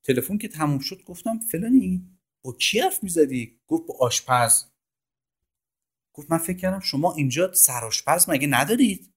[0.03, 4.65] تلفن که تموم شد گفتم فلانی؟ با کی حرف می‌زدی؟ گفت با آشپز.
[6.13, 9.13] گفت من فکر کردم شما اینجا سراشپز مگه ندارید؟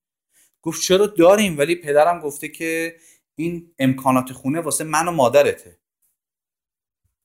[0.62, 2.96] گفت چرا داریم؟ ولی پدرم گفته که
[3.34, 5.78] این امکانات خونه واسه من و مادرته.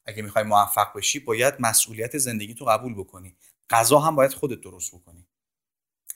[0.05, 3.37] اگه می‌خوای موفق بشی باید مسئولیت زندگی تو قبول بکنی.
[3.69, 5.27] غذا هم باید خودت درست بکنی.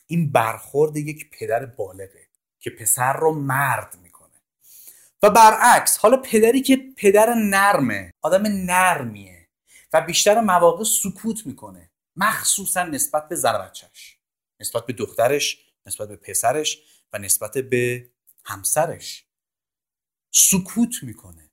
[0.06, 2.28] این برخورد یک پدر بالغه
[2.60, 4.42] که پسر رو مرد می‌کنه.
[5.22, 9.31] و برعکس حالا پدری که پدر نرمه آدم نرمیه.
[9.92, 14.18] و بیشتر مواقع سکوت می‌کنه مخصوصا نسبت به زن بچهش
[14.60, 16.78] نسبت به دخترش نسبت به پسرش
[17.12, 18.10] و نسبت به
[18.44, 19.26] همسرش.
[20.30, 21.50] سکوت می‌کنه.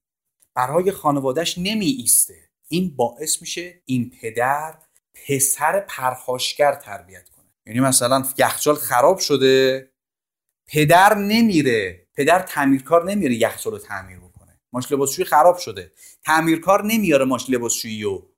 [0.56, 4.80] برای خانوادهش نمی ایسته این باعث میشه این پدر
[5.14, 7.46] پسر پرخاشگر تربیت کنه.
[7.66, 9.90] یعنی مثلا یخچال خراب شده
[10.68, 12.08] پدر نمیره.
[12.14, 14.60] پدر تعمیرکار نمیره یخچال رو تعمیر بکنه.
[14.74, 15.92] ماش لباسشویی خراب شده.
[16.26, 18.29] تعمیرکار نمیاره ماش لباسشویی رو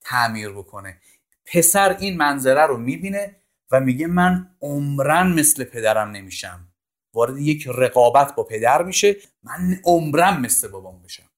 [0.00, 1.00] تعمیر بکنه.
[1.46, 3.36] پسر این منظره رو می‌بینه
[3.70, 6.68] و میگه من عمرن مثل پدرم نمیشم.
[7.14, 11.30] وارد یک رقابت با پدر میشه من عمرم مثل بابام بشم.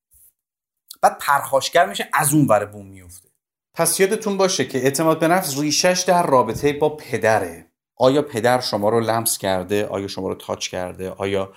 [1.02, 3.28] بعد پرخاشگر میشه از اون ور بوم میفته
[3.74, 7.66] پس یادتون باشه که اعتماد به نفس ریشش در رابطه با پدره.
[7.96, 11.52] آیا پدر شما رو لمس کرده؟ آیا شما رو تاچ کرده؟ آیا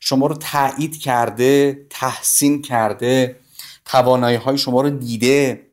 [0.00, 3.40] شما رو تایید کرده؟ تحسین کرده؟
[3.84, 5.66] توانایی های شما رو دیده؟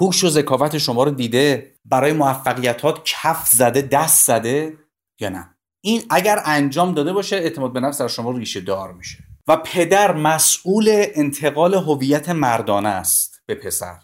[0.00, 4.78] هوش و ذکاوت شما رو دیده برای موفقیتات کف زده دست زده
[5.20, 9.18] یا نه؟ این اگر انجام داده باشه اعتماد به نفس در شما ریشه دار میشه.
[9.48, 13.98] و پدر مسئول انتقال هویت مردانه است به پسر.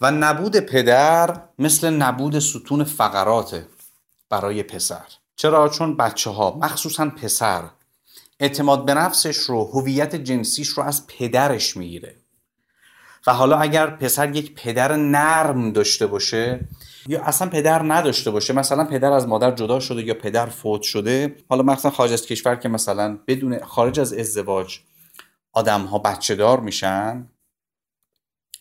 [0.00, 3.64] و نبود پدر مثل نبود ستون فقرات
[4.30, 5.04] برای پسر.
[5.36, 7.64] چرا؟ چون بچه ها مخصوصا پسر
[8.40, 12.16] اعتماد به نفسش رو هویت جنسیش رو از پدرش می‌گیره.
[13.26, 16.60] و حالا اگر پسر یک پدر نرم داشته باشه
[17.06, 21.36] یا اصلا پدر نداشته باشه مثلا پدر از مادر جدا شده یا پدر فوت شده
[21.48, 24.78] حالا مثلا خارج از کشور که مثلا بدون خارج از ازدواج
[25.52, 27.28] آدم ها بچه دار میشن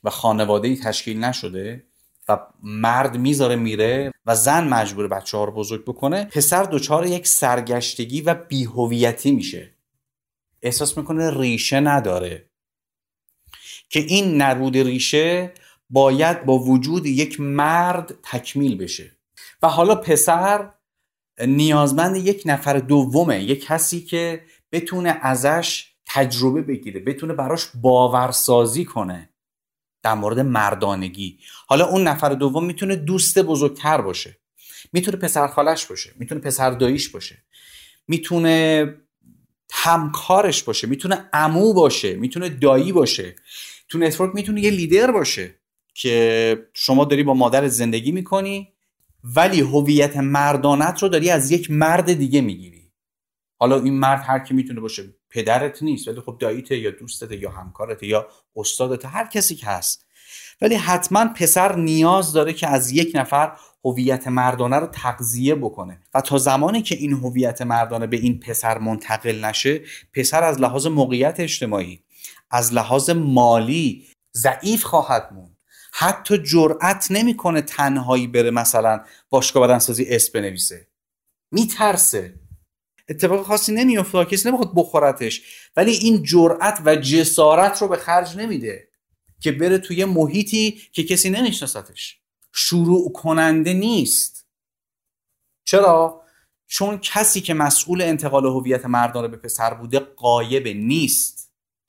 [0.03, 1.83] و خانواده ای تشکیل نشده
[2.29, 7.27] و مرد می‌ذاره میره و زن مجبور بچه ها رو بزرگ بکنه پسر دچار یک
[7.27, 9.73] سرگشتگی و بیهویتی میشه.
[10.61, 12.49] احساس می‌کنه ریشه نداره.
[13.89, 15.53] که این نبود ریشه
[15.89, 19.17] باید با وجود یک مرد تکمیل بشه.
[19.61, 20.69] و حالا پسر
[21.47, 29.29] نیازمند یک نفر دومه یک کسی که بتونه ازش تجربه بگیره بتونه براش باورسازی کنه
[30.03, 31.39] در مورد مردانگی.
[31.67, 34.37] حالا اون نفر دوم می‌تونه دوست بزرگتر باشه
[34.93, 37.43] می‌تونه پسر خالش باشه می‌تونه پسر داییش باشه
[38.07, 38.85] می‌تونه
[39.71, 43.35] همکارش باشه می‌تونه امو باشه می‌تونه دایی باشه.
[43.89, 45.55] تو نتورک می‌تونه یه لیدر باشه
[45.93, 48.73] که شما داری با مادر زندگی می‌کنی
[49.23, 52.91] ولی هویت مردانت رو داری از یک مرد دیگه می‌گیری.
[53.59, 57.51] حالا این مرد هر کی می‌تونه باشه پدرت نیست ولی خب داییته یا دوستته یا
[57.51, 60.05] همکارته یا استادت هر کسی که هست.
[60.61, 66.01] ولی حتما پسر نیاز داره که از یک نفر هویت مردانه رو تغذیه بکنه.
[66.13, 69.81] و تا زمانی که این هویت مردانه به این پسر منتقل نشه
[70.13, 72.03] پسر از لحاظ موقعیت اجتماعی
[72.51, 74.07] از لحاظ مالی
[74.37, 75.57] ضعیف خواهد موند.
[75.93, 80.87] حتی جرأت نمی‌کنه تنهایی بره مثلا باشگاه بدنسازی اس بنویسه.
[81.51, 82.39] میترسه.
[83.09, 85.41] اتفاق خاصی نمیفته کسی نمی‌خواد بخورتش.
[85.75, 88.87] ولی این جرأت و جسارت رو به خرج نمیده
[89.39, 92.19] که بره توی محیطی که کسی نمیشناستش
[92.53, 94.45] شروع کننده نیست.
[95.65, 96.21] چرا؟
[96.67, 101.36] چون کسی که مسئول انتقال هویت مردانه به پسر بوده قایب نیست.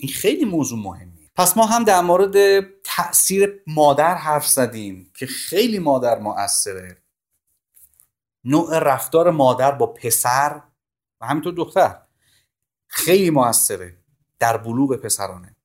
[0.00, 5.78] این خیلی موضوع مهمی پس ما هم در مورد تاثیر مادر حرف زدیم که خیلی
[5.78, 7.02] مادر مؤثره.
[8.44, 10.62] نوع رفتار مادر با پسر
[11.20, 12.02] و همینطور دختر
[12.86, 13.96] خیلی موثره
[14.38, 15.56] در بلوغ پسرانه.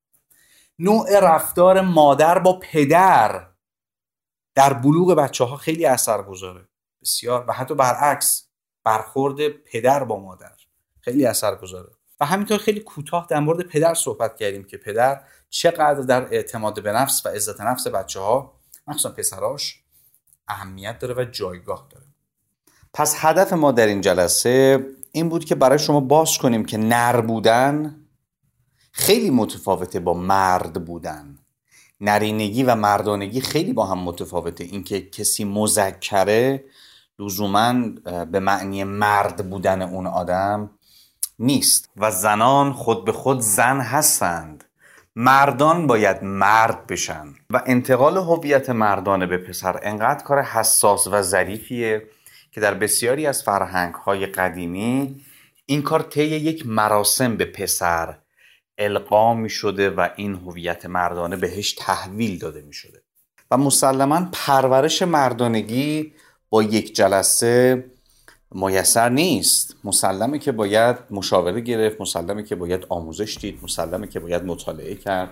[0.80, 3.48] نوع رفتار مادر با پدر
[4.56, 6.68] در بلوغ بچه ها خیلی اثر گذاره
[7.02, 7.46] بسیار.
[7.48, 8.48] و حتی برعکس
[8.84, 10.56] برخورد پدر با مادر
[11.02, 16.02] خیلی اثر گذاره و همینطور خیلی کوتاه در مورد پدر صحبت کردیم که پدر چقدر
[16.02, 19.84] در اعتماد به نفس و عزت نفس بچه ها مخصوصا پسراش
[20.48, 22.06] اهمیت داره و جایگاه داره.
[22.94, 27.22] پس هدف ما در این جلسه این بود که برای شما باز کنیم که نر
[27.22, 28.00] بودن
[28.92, 31.40] خیلی متفاوته با مرد بودن.
[32.02, 34.64] نرینگی و مردانگی خیلی با هم متفاوته.
[34.64, 36.64] اینکه کسی مذکره
[37.20, 37.74] لزوما
[38.32, 40.70] به معنی مرد بودن اون آدم
[41.40, 44.64] نیست و زنان خود به خود زن هستند.
[45.16, 47.28] مردان باید مرد بشن.
[47.50, 52.08] و انتقال هویت مردانه به پسر انقدر کار حساس و ظریفیه
[52.52, 55.22] که در بسیاری از فرهنگ های قدیمی
[55.66, 58.18] این کار طی یک مراسم به پسر
[58.78, 63.02] القا می شده و این هویت مردانه بهش تحویل داده می شده
[63.52, 66.14] و مسلما پرورش مردانگی
[66.50, 67.86] با یک جلسه
[68.54, 69.76] میسر نیست.
[69.84, 75.30] مسلمه که باید مشاوره گرفت مسلمه که باید آموزش دید مسلمه که باید مطالعه کرد.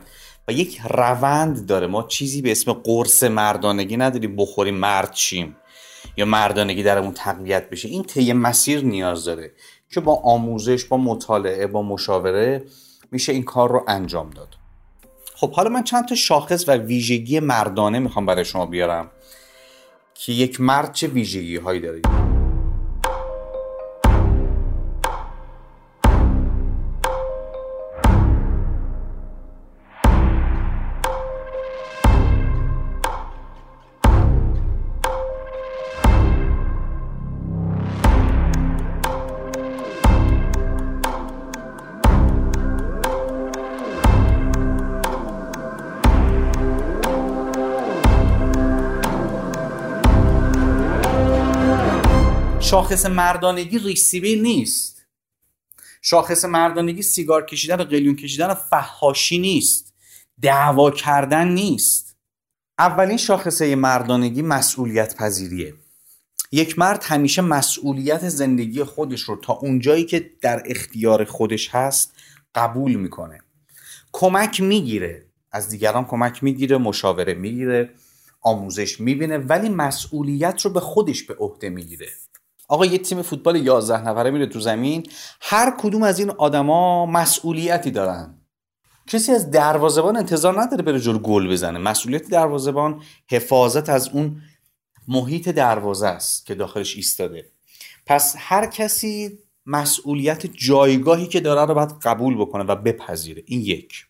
[0.48, 1.88] و یک روند داره.
[1.88, 5.56] ما چیزی به اسم قرص مردانگی نداریم بخوریم مرد شیم
[6.18, 7.88] یا مردانگی درمون تقویت بشه.
[7.88, 9.52] این طی مسیر نیاز داره
[9.90, 12.64] که با آموزش با مطالعه با مشاوره
[13.12, 14.56] میشه این کار رو انجام داد.
[15.36, 19.12] خب حالا من چند تا شاخص و ویژگی مردانه می‌خوام برای شما بیارم
[20.14, 22.02] که یک مرد چه ویژگی هایی داره؟
[52.91, 55.06] شاخص مردانگی ریسیبی نیست.
[56.01, 59.93] شاخص مردانگی سیگار کشیدن و قلیون کشیدن و فهاشی نیست.
[60.41, 62.15] دعوا کردن نیست.
[62.80, 65.73] اولین شاخصه مردانگی مسئولیت پذیریه.
[66.51, 72.13] یک مرد همیشه مسئولیت زندگی خودش رو تا اونجایی که در اختیار خودش هست
[72.56, 73.39] قبول می‌کنه.
[74.12, 75.25] کمک می‌گیره.
[75.51, 77.89] از دیگران کمک می‌گیره مشاوره می‌گیره
[78.41, 82.08] آموزش می‌بینه ولی مسئولیت رو به خودش به عهده می‌گیره.
[82.72, 85.08] آقا یه تیم فوتبال 11 نفره میره تو زمین.
[85.42, 88.38] هر کدوم از این آدما مسئولیتی دارن.
[89.08, 91.80] کسی از دروازبان انتظار نداره بره جلو گل بزنه.
[91.80, 94.42] مسئولیت دروازبان حفاظت از اون
[95.08, 97.46] محیط دروازه است که داخلش ایستاده.
[98.06, 103.44] پس هر کسی مسئولیت جایگاهی که داره رو باید قبول بکنه و بپذیره.
[103.46, 104.06] این یک.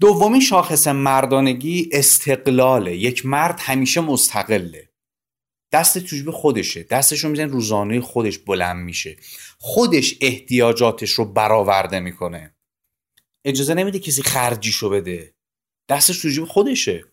[0.00, 2.96] دومین شاخص مردانگی استقلاله.
[2.96, 4.89] یک مرد همیشه مستقله.
[5.72, 9.16] دست توش به خودشه دستش رو می‌زنه روزانه خودش بلند میشه.
[9.58, 12.54] خودش احتیاجاتش رو برآورده می‌کنه.
[13.44, 15.34] اجازه نمیده کسی خرجیشو بده.
[15.88, 17.04] دستش تو جیب خودشه.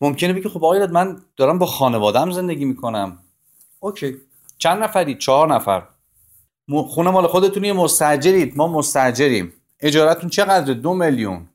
[0.00, 3.18] ممکنه بگه خب آقای من دارم با خانوادم زندگی می‌کنم.
[3.80, 4.16] اوکی.
[4.58, 5.88] چند نفرید چهار نفر.
[6.88, 11.48] خونه مال خودتونی مستجرید ما مستجریم اجارتون چقدره؟ دو میلیون.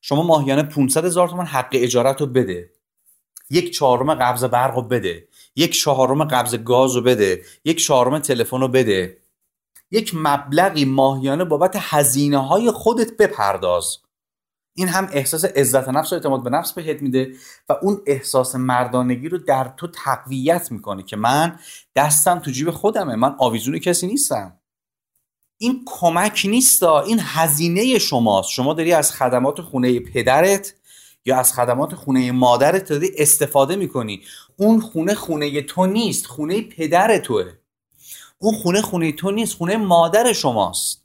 [0.00, 2.70] شما ماهیانه 500 هزار تومن حق اجارت رو بده.
[3.50, 5.28] یک چهارم قبض برق رو بده.
[5.56, 7.42] یک چهارم قبض گاز رو بده.
[7.64, 9.16] یک چهارم تلفن رو بده.
[9.90, 13.98] یک مبلغی ماهیانه بابت هزینه های خودت بپرداز.
[14.76, 17.32] این هم احساس عزت نفس و اعتماد به نفس بهت میده
[17.68, 21.58] و اون احساس مردانگی رو در تو تقویت می‌کنه که من
[21.96, 23.16] دستم تو جیب خودمه.
[23.16, 24.56] من آویزون کسی نیستم.
[25.58, 28.50] این کمک نیستا این هزینه شماست.
[28.50, 30.74] شما داری از خدمات خونه پدرت
[31.24, 34.22] یا از خدمات خونه مادرت داری استفاده می‌کنی.
[34.56, 37.52] اون خونه خونه تو نیست خونه پدر توه.
[38.38, 41.04] اون خونه خونه تو نیست خونه مادر شماست.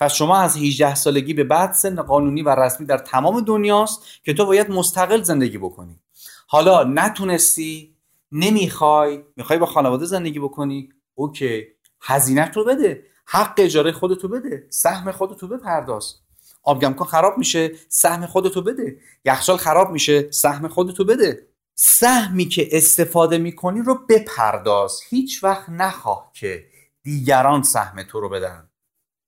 [0.00, 4.34] پس شما از 18 سالگی به بعد سن قانونی و رسمی در تمام دنیاست که
[4.34, 6.00] تو باید مستقل زندگی بکنی.
[6.46, 7.96] حالا نتونستی
[8.32, 11.66] نمی‌خوای می‌خوای با خانواده زندگی بکنی؟ اوکی.
[12.00, 13.02] هزینه رو بده.
[13.26, 14.66] حق اجاره خودتو بده.
[14.70, 16.21] سهم خودتو بپرداز.
[16.62, 18.96] آبگمکن خراب میشه سهم خودتو بده.
[19.24, 21.46] یخچال خراب میشه سهم خودتو بده.
[21.74, 25.00] سهمی که استفاده می‌کنی رو بپرداز.
[25.08, 26.64] هیچ وقت نخواه که
[27.02, 28.68] دیگران سهم تو رو بدن.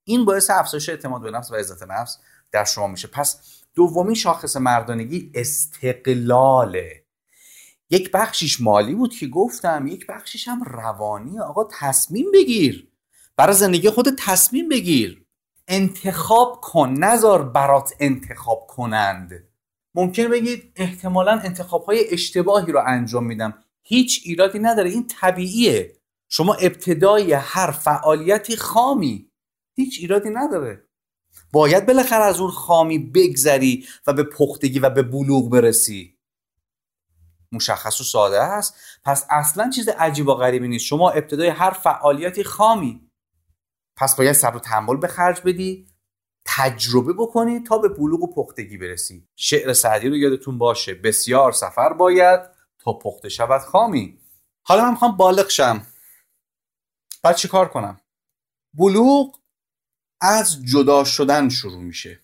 [0.05, 2.19] این باعث افزایش اعتماد به نفس و عزت نفس
[2.53, 3.09] در شما میشه.
[3.09, 3.41] پس
[3.75, 7.05] دومین شاخص مردانگی استقلاله
[7.91, 11.41] یک بخشیش مالی بود که گفتم یک بخشیش هم روانی.
[11.41, 12.89] آقا تصمیم بگیر.
[13.37, 15.24] برای زندگی خود تصمیم بگیر.
[15.69, 19.49] انتخاب کن نزار برات انتخاب کنند.
[19.95, 23.65] ممکن بگید احتمالا انتخاب های اشتباهی رو انجام میدم.
[23.83, 25.97] هیچ ایرادی نداره این طبیعیه.
[26.29, 29.31] شما ابتدای هر فعالیتی خامی.
[29.75, 30.85] هیچ ایرادی نداره.
[31.53, 36.19] باید بالاخره از اون خامی بگذری و به پختگی و به بلوغ برسی.
[37.53, 38.75] مشخص و ساده است.
[39.05, 40.85] پس اصلا چیز عجیب و غریبی نیست.
[40.85, 43.04] شما ابتدای هر فعالیتی خامی
[43.97, 45.87] پس باید صبر و تحمل به خرج بدی
[46.45, 49.29] تجربه بکنی تا به بلوغ و پختگی برسی.
[49.37, 50.95] شعر سعدی رو یادتون باشه.
[50.95, 52.41] بسیار سفر باید
[52.79, 54.19] تا پخته شود خامی.
[54.63, 55.87] حالا من می‌خوام بالغ شم.
[57.23, 58.01] بعد چی کار کنم؟
[58.75, 59.41] بلوغ
[60.21, 62.21] از جدا شدن شروع میشه.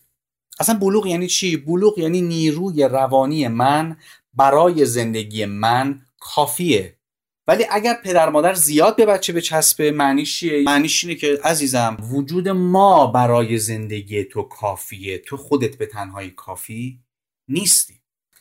[0.60, 3.96] اصلا بلوغ یعنی چی؟ بلوغ یعنی نیروی روانی من
[4.34, 6.99] برای زندگی من کافیه.
[7.50, 11.96] ولی اگر پدر مادر زیاد به بچه به چسبه معنیش چیه؟ معنیش اینه که عزیزم
[12.00, 15.18] وجود ما برای زندگی تو کافیه.
[15.18, 17.00] تو خودت به تنهایی کافی
[17.48, 17.94] نیستی.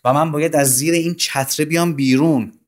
[0.03, 2.59] و من باید از زیر این چتره بیام بیرون.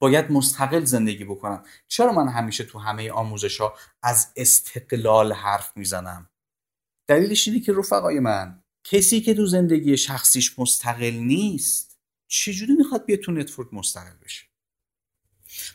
[0.00, 1.64] باید مستقل زندگی بکنم.
[1.88, 6.30] چرا من همیشه تو همه آموزش ها از استقلال حرف می‌زنم؟
[7.08, 11.98] دلیلش اینه که رفقای من کسی که تو زندگی شخصیش مستقل نیست
[12.28, 14.53] چجوری می‌خواد بیاد تو نتورک مستقل بشه؟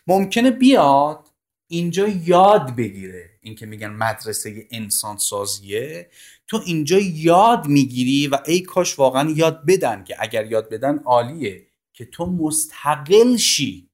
[0.08, 1.30] ممکنه بیاد
[1.68, 3.30] اینجا یاد بگیره.
[3.42, 6.10] این که میگن مدرسه انسان سازیه
[6.48, 11.68] تو اینجا یاد می‌گیری و ای کاش واقعا یاد بدن که اگر یاد بدن عالیه
[11.94, 13.90] که تو مستقل شی.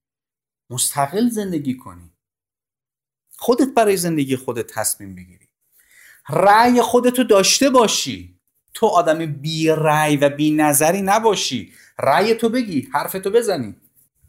[0.69, 2.11] مستقل زندگی کنی.
[3.37, 5.47] خودت برای زندگی خودت تصمیم بگیری.
[6.29, 8.39] رأی خودتو داشته باشی.
[8.73, 11.73] تو آدم بی رأی و بی نظری نباشی.
[11.99, 13.75] رأی تو بگی حرف تو بزنی.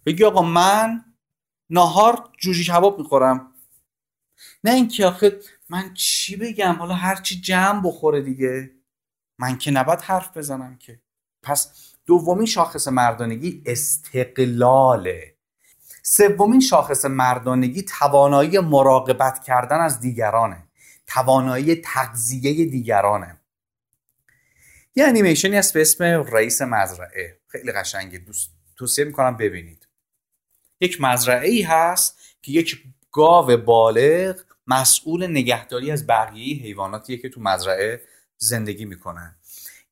[0.06, 1.04] بگی آقا من
[1.70, 3.52] ناهار جوجی کباب می‌خورم.
[4.64, 8.70] نه اینکه آخه من چی بگم؟ حالا هرچی جمع بخوره دیگه.
[9.38, 11.00] من که نباید حرف بزنم که.
[11.42, 15.34] پس دومین شاخص مردانگی استقلاله.
[16.02, 20.64] سومین شاخص مردانگی توانایی مراقبت کردن از دیگرانه.
[21.06, 23.40] توانایی تغذیه دیگرانه.
[24.94, 27.40] یه انیمیشنی هست به اسم رئیس مزرعه.
[27.48, 28.18] خیلی قشنگه.
[28.18, 29.85] دوست توصیه می‌کنم ببینید.
[30.80, 37.40] یک مزرعه ای هست که یک گاو بالغ مسئول نگهداری از بقیه حیواناتیه که تو
[37.40, 38.02] مزرعه
[38.36, 39.36] زندگی می‌کنن.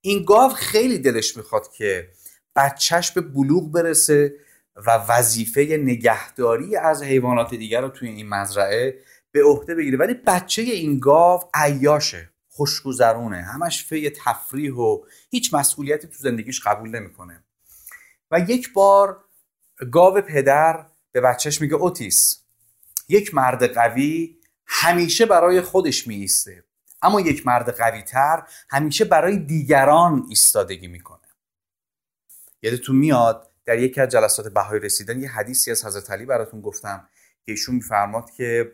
[0.01, 2.09] این گاو خیلی دلش می‌خواد که
[2.57, 4.35] بچهش به بلوغ برسه
[4.77, 8.99] و وظیفه نگهداری از حیوانات دیگر رو توی این مزرعه
[9.33, 9.99] به عهده بگیره.
[9.99, 16.89] ولی بچه این گاو عیاشه خوشگذرونه همش فی تفریح و هیچ مسئولیتی تو زندگیش قبول
[16.89, 17.45] نمی‌کنه.
[18.31, 19.24] و یک بار
[19.93, 22.45] گاو پدر به بچهش میگه اوتیس
[23.09, 26.65] یک مرد قوی همیشه برای خودش میایسته
[27.03, 31.19] اما یک مرد قوی تر همیشه برای دیگران ایستادگی می‌کنه.
[32.63, 37.09] یادتون میاد در یکی از جلسات بهای رسیدن یه حدیثی از حضرت علی براتون گفتم
[37.45, 38.73] که ایشون میفرماد که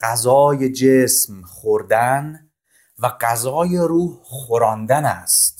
[0.00, 2.50] غذای جسم خوردن
[2.98, 5.59] و غذای روح خوراندن است.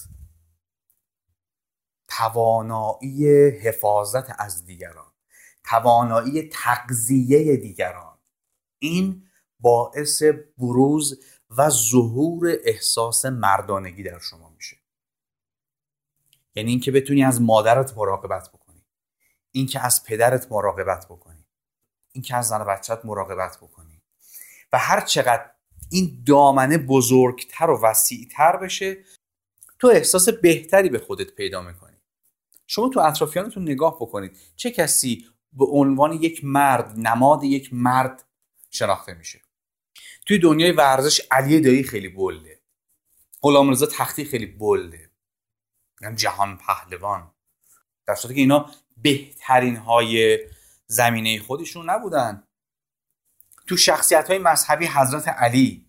[2.20, 5.12] توانایی حفاظت از دیگران
[5.64, 8.18] توانایی تغذیه دیگران.
[8.78, 9.28] این
[9.60, 10.22] باعث
[10.58, 14.76] بروز و ظهور احساس مردانگی در شما میشه.
[16.54, 18.84] یعنی اینکه بتونی از مادرت مراقبت بکنی.
[19.52, 21.46] اینکه از پدرت مراقبت بکنی.
[22.12, 24.02] اینکه از زن بچت مراقبت بکنی.
[24.72, 25.50] و هر چقدر
[25.90, 29.04] این دامنه بزرگتر و وسیعتر بشه
[29.78, 31.89] تو احساس بهتری به خودت پیدا می‌کنی.
[32.70, 34.38] شما تو اطرافیانتون نگاه بکنید.
[34.56, 38.24] چه کسی به عنوان یک مرد نماد یک مرد
[38.70, 39.40] شناخته میشه؟
[40.26, 42.60] توی دنیای ورزش علی دایی خیلی بلده.
[43.42, 45.10] غلام رضا تختی خیلی بلده.
[46.00, 47.30] یعنی جهان پهلوان.
[48.06, 50.38] در صورتی که اینا بهترین های
[50.86, 52.42] زمینه خودشون نبودن.
[53.66, 55.86] تو شخصیت های مذهبی حضرت علی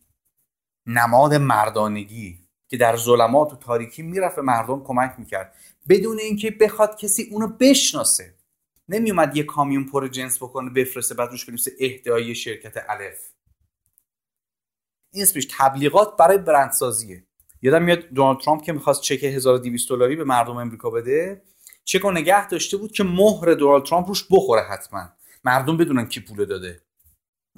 [0.85, 2.40] نماد مردانگی.
[2.71, 5.55] که در ظلمات و تاریکی می‌رفت به مردم کمک می‌کرد.
[5.89, 8.35] بدون اینکه بخواد کسی اونو بشناسه.
[8.89, 13.19] نمیومد یه کامیون پر جنس بکنه بفرسته بعد روش بنویسه اهدای شرکت الف.
[15.13, 17.23] این اسمش تبلیغات برای برندسازیه.
[17.61, 21.41] یادم میاد دونالد ترامپ که می‌خواست چک 1200 دلاری به مردم امریکا بده
[21.83, 25.09] چک و نگه داشته بود که مهر دونالد ترامپ روش بخوره حتما.
[25.43, 26.81] مردم بدونن کی پول داده.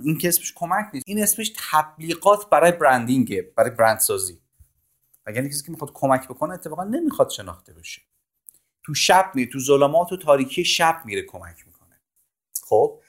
[0.03, 1.05] این که اسمش کمک نیست.
[1.07, 4.42] این اسمش تبلیغات برای برندینگه برای برندسازی.
[5.25, 8.01] اگر کسی که می‌خواد کمک بکنه اتفاقا نمی‌خواد شناخته بشه.
[8.85, 12.01] تو شب میره تو ظلمات و تاریکی شب میره کمک می‌کنه.
[12.63, 12.99] خب؟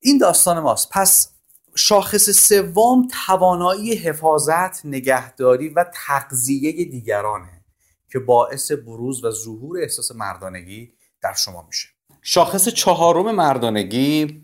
[0.00, 0.90] این داستان ماست.
[0.90, 1.32] پس
[1.74, 7.64] شاخص سوم توانایی حفاظت نگهداری و تغذیه دیگرانه
[8.12, 10.92] که باعث بروز و ظهور احساس مردانگی
[11.22, 11.88] در شما میشه.
[12.22, 14.42] شاخص چهارم مردانگی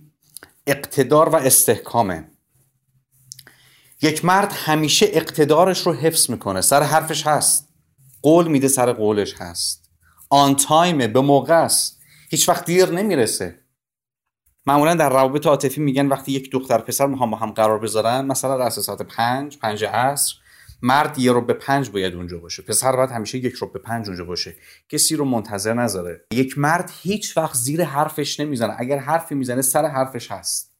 [0.67, 2.32] اقتدار و استحکامه.
[4.03, 7.69] یک مرد همیشه اقتدارش رو حفظ می‌کنه سر حرفش هست.
[8.23, 9.91] قول میده سر قولش هست.
[10.31, 12.01] آن تایمه به موقع است.
[12.31, 13.59] هیچ وقت دیر نمی‌رسه.
[14.67, 18.57] معمولا در روابط عاطفی میگن وقتی یک دختر پسر می‌خوام با هم قرار بذارن مثلا
[18.57, 20.35] رأس ساعت پنج پنج عصر
[20.83, 22.63] مرد یه رو به پنج باید اونجا باشه.
[22.63, 24.55] پسر باید همیشه یک رو به پنج اونجا باشه.
[24.89, 26.25] کسی رو منتظر نذاره.
[26.33, 28.75] یک مرد هیچ وقت زیر حرفش نمی‌زنه.
[28.79, 30.73] اگر حرفی می‌زنه سر حرفش هست.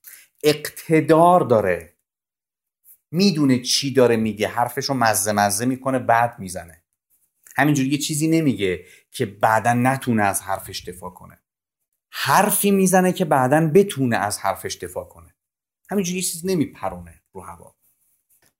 [0.43, 1.92] اقتدار داره.
[3.13, 4.49] می‌دونه چی داره میگه.
[4.49, 6.83] حرفش رو مزه مزه می‌کنه بعد می‌زنه.
[7.57, 11.39] همینجوری یه چیزی نمیگه که بعدا نتونه از حرفش دفاع کنه.
[12.11, 15.35] حرفی می‌زنه که بعدا بتونه از حرفش دفاع کنه.
[15.91, 17.75] همینجوری یه چیز نمیپرونه رو هوا.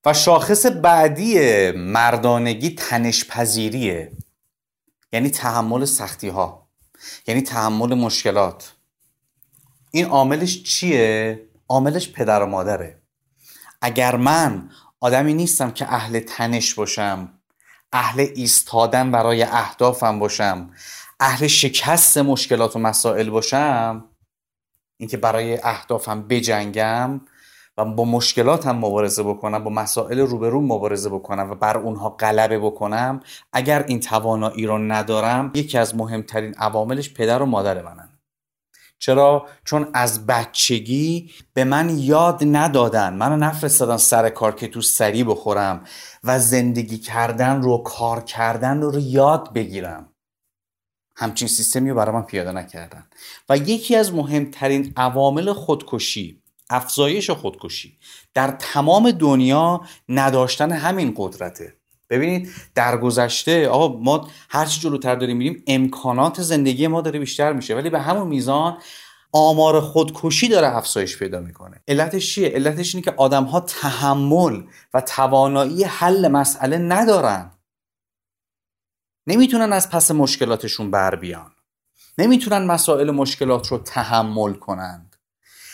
[0.05, 4.11] و شاخص بعدی مردانگی تنش پذیریه
[5.13, 6.69] یعنی تحمل سختی ها
[7.27, 8.75] یعنی تحمل مشکلات.
[9.91, 11.39] این عاملش چیه؟
[11.69, 13.02] عاملش پدر و مادره.
[13.83, 14.69] اگر من
[14.99, 17.29] آدمی نیستم که اهل تنش باشم
[17.93, 20.69] اهل ایستادن برای اهدافم باشم
[21.19, 24.05] اهل شکست مشکلات و مسائل باشم
[24.97, 27.21] اینکه برای اهدافم بجنگم
[27.77, 33.19] و با مشکلاتم مبارزه بکنم با مسائل روبرو مبارزه بکنم و بر اونها غلبه بکنم
[33.53, 38.12] اگر این توانایی رو ندارم یکی از مهمترین عواملش پدر و مادر منن.
[39.05, 43.13] چرا؟ چون از بچگی به من یاد ندادن.
[43.13, 45.83] منو نفرستادن سر کار که تو سری بخورم
[46.23, 50.09] و زندگی کردن رو کار کردن رو یاد بگیرم.
[51.15, 53.07] همچین سیستمی رو برای من پیاده نکردن.
[53.49, 57.97] و یکی از مهمترین عوامل خودکشی افزایش خودکشی
[58.33, 61.82] در تمام دنیا نداشتن همین قدرته.
[62.09, 67.75] ببینید در گذشته آقا ما هرچی جلوتر داریم میریم امکانات زندگی ما داره بیشتر میشه.
[67.75, 68.77] ولی به همون میزان
[69.31, 71.81] آمار خودکشی داره افزایش پیدا می‌کنه.
[71.87, 77.51] علتش چیه؟ علتش اینه که آدم ها تحمل و توانایی حل مسئله ندارن.
[79.27, 81.51] نمی‌تونن از پس مشکلاتشون بر بیان.
[82.17, 85.15] نمی‌تونن مسائل مشکلات رو تحمل کنند.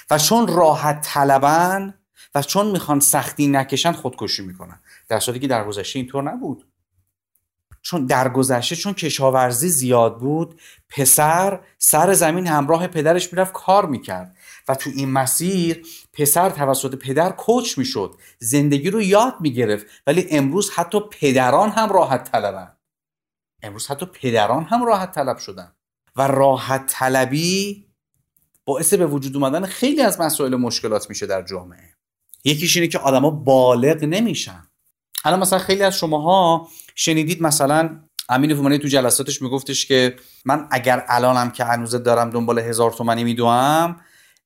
[0.09, 1.93] و چون راحت طلبن
[2.35, 4.79] و چون می‌خوان سختی نکشن خودکشی می‌کنن.
[5.09, 6.65] در صورتی که در گذشته اینطور نبود.
[7.81, 14.37] چون در گذشته چون کشاورزی زیاد بود پسر سر زمین همراه پدرش می‌رفت کار می‌کرد.
[14.67, 18.15] و تو این مسیر پسر توسط پدر کوچ می‌شد.
[18.39, 19.85] زندگی رو یاد می‌گرفت.
[20.07, 22.75] ولی امروز حتی پدران هم راحت طلبن
[23.63, 25.71] امروز حتی پدران هم راحت طلب شدن
[26.15, 27.85] و راحت طلبی
[28.65, 31.95] باعث به وجود اومدن خیلی از مسائل مشکلات میشه در جامعه.
[32.43, 34.68] یکیش اینه که آدما بالغ نمیشن.
[35.25, 37.99] الان مثلا خیلی از شماها شنیدید مثلا
[38.29, 40.15] امین فومانی تو جلساتش میگفتش که
[40.45, 44.01] من اگر الانم که هنوز دارم دنبال هزار تومنی میدوام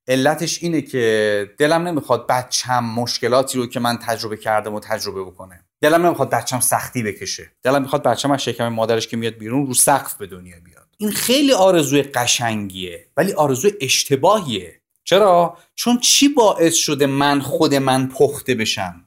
[0.07, 5.65] علتش اینه که دلم نمی‌خواد بچم مشکلاتی رو که من تجربه کردم و تجربه بکنه.
[5.81, 7.51] دلم نمی‌خواد بچم سختی بکشه.
[7.63, 10.87] دلم می‌خواد بچم از شکم مادرش که میاد بیرون رو سقف به دنیا بیاد.
[10.97, 14.81] این خیلی آرزوی قشنگیه ولی آرزوی اشتباهیه.
[15.03, 19.02] چرا؟ چون چی باعث شده من خود من پخته بشم؟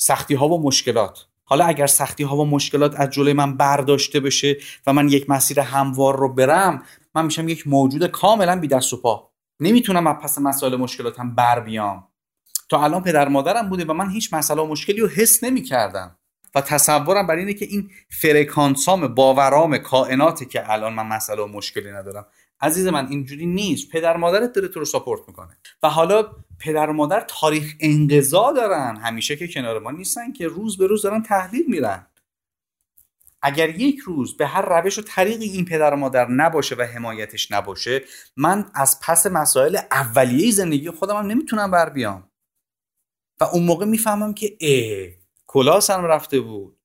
[0.00, 1.26] سختی ها و مشکلات.
[1.44, 5.60] حالا اگر سختی ها و مشکلات از جلوی من برداشته بشه و من یک مسیر
[5.60, 6.82] هموار رو برم
[7.14, 9.30] من میشم یک موجود کاملا بی دست و پا.
[9.60, 12.08] نمی‌تونم از پس مسائل مشکلاتم بر بیام.
[12.68, 16.18] تا الان پدر مادرم بوده و من هیچ مسئله و مشکلی رو حس نمی‌کردم.
[16.54, 17.90] و تصورم بر اینه که این
[18.20, 22.26] فرکانسام باورام کائناته که الان من مسئله و مشکلی ندارم
[22.60, 23.90] عزیز من اینجوری نیست.
[23.90, 25.56] پدر مادرت داره تو رو ساپورت می‌کنه.
[25.82, 26.26] و حالا
[26.60, 28.96] پدر و مادر تاریخ انقضا دارن.
[28.96, 32.06] همیشه که کنار ما نیستن که روز به روز دارن تحلیل میرن.
[33.42, 37.52] اگر یک روز به هر روش و طریقی این پدر و مادر نباشه و حمایتش
[37.52, 38.04] نباشه
[38.36, 42.30] من از پس مسائل اولیه زندگی خودم هم نمی‌تونم بر بیام.
[43.40, 45.14] و اون موقع می‌فهمم که اه
[45.46, 46.78] کلاسم رفته بود.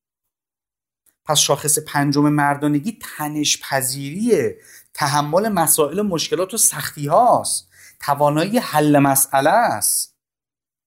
[1.25, 4.57] پس شاخص پنجم مردانگی تنش پذیریه
[4.93, 7.72] تحمل مسائل مشکلات و سختی هاست
[8.03, 10.17] توانایی حل مسئله است.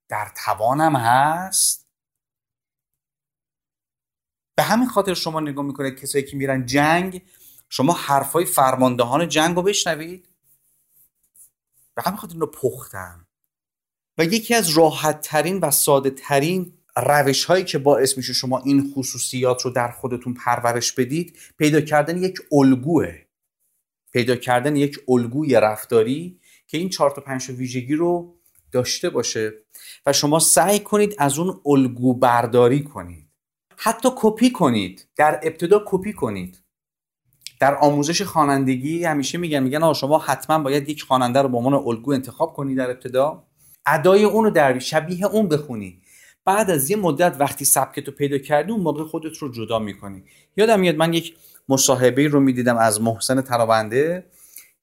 [0.09, 1.87] در توانم هست.
[4.57, 7.23] به همین خاطر شما نگاه می‌کنید کسایی که میرن جنگ
[7.69, 10.29] شما حرفای فرماندهان جنگ رو بشنوید.
[11.95, 13.27] به همین خاطر اینو پختن.
[14.19, 18.93] و یکی از راحت ترین و ساده ترین روش هایی که باعث میشه شما این
[18.95, 23.23] خصوصیات رو در خودتون پرورش بدید پیدا کردن یک الگوه.
[24.13, 28.37] پیدا کردن یک الگوی رفتاری که این چهار تا پنج ویژگی رو
[28.73, 29.53] داشته باشه
[30.07, 33.27] و شما سعی کنید از اون الگو برداری کنید.
[33.77, 35.09] حتی کپی کنید.
[35.17, 36.63] در ابتدا کپی کنید.
[37.61, 41.75] در آموزش خوانندگی همیشه میگن میگن آقا شما حتما باید یک خواننده رو به عنوان
[41.75, 43.47] الگو انتخاب کنی در ابتدا.
[43.87, 46.03] ادای اون رو در شبیه اون بخونی.
[46.45, 50.25] بعد از یه مدت وقتی سبکتو پیدا کردی اون موقع خودت رو جدا می‌کنی.
[50.57, 51.37] یادم میاد من یک
[51.69, 54.27] مصاحبه رو می‌دیدم از محسن ترابنده.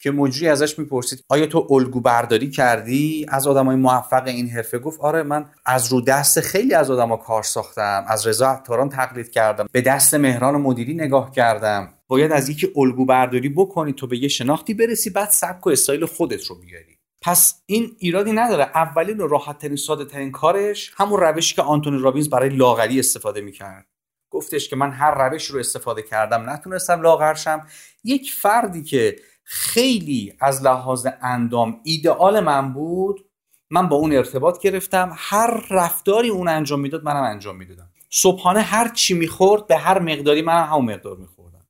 [0.03, 4.99] که مجری ازش می‌پرسید آیا تو الگو برداری کردی؟ از آدمای موفق این حرفه گفت
[4.99, 9.67] آره من از رو دست خیلی از آدما کار ساختم از رضا عطاران تقلید کردم
[9.71, 11.93] به دست مهران مدیری نگاه کردم.
[12.07, 16.05] باید از یکی الگو برداری بکنی تو به یه شناختی برسی بعد سبک و استایل
[16.05, 16.97] خودت رو بیاری.
[17.21, 18.63] پس این ایرادی نداره.
[18.63, 23.41] اولین و راحت ترین ساده ترین کارش همون روشی که آنتونی رابینز برای لاغری استفاده
[23.41, 23.85] می‌کرد.
[24.29, 27.67] گفتش که من هر روش رو استفاده کردم نتونستم لاغرشم
[28.03, 33.25] یک فردی که خیلی از لحاظ اندام ایدئال من بود.
[33.69, 35.11] من با اون ارتباط گرفتم.
[35.15, 37.89] هر رفتاری اون انجام می‌داد منم انجام می‌دادم.
[38.09, 41.67] صبحانه هر چی می‌خورد به هر مقداری منم همون مقدار میخوردم.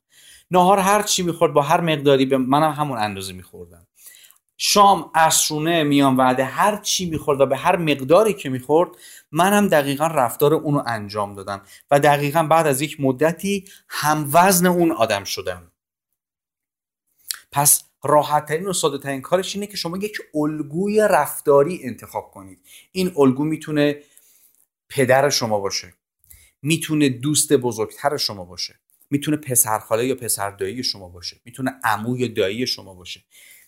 [0.51, 3.87] نهار هر چی می‌خورد با هر مقداری به منم همون اندازه میخوردم.
[4.57, 8.89] شام عصرونه میان وعده هر چی می‌خورد و به هر مقداری که می‌خورد
[9.31, 11.61] منم دقیقا رفتار اونو انجام دادم
[11.91, 15.71] و دقیقا بعد از یک مدتی هم وزن اون آدم شدم.
[17.53, 22.59] پس راحت ترین و ساده ترین کارش اینه که شما یک الگوی رفتاری انتخاب کنید.
[22.91, 24.01] این الگو می‌تونه
[24.89, 25.93] پدر شما باشه.
[26.61, 28.79] می‌تونه دوست بزرگتر شما باشه.
[29.09, 31.37] می‌تونه پسرخاله یا پسردایی شما باشه.
[31.45, 33.23] می‌تونه عمو یا دایی شما باشه.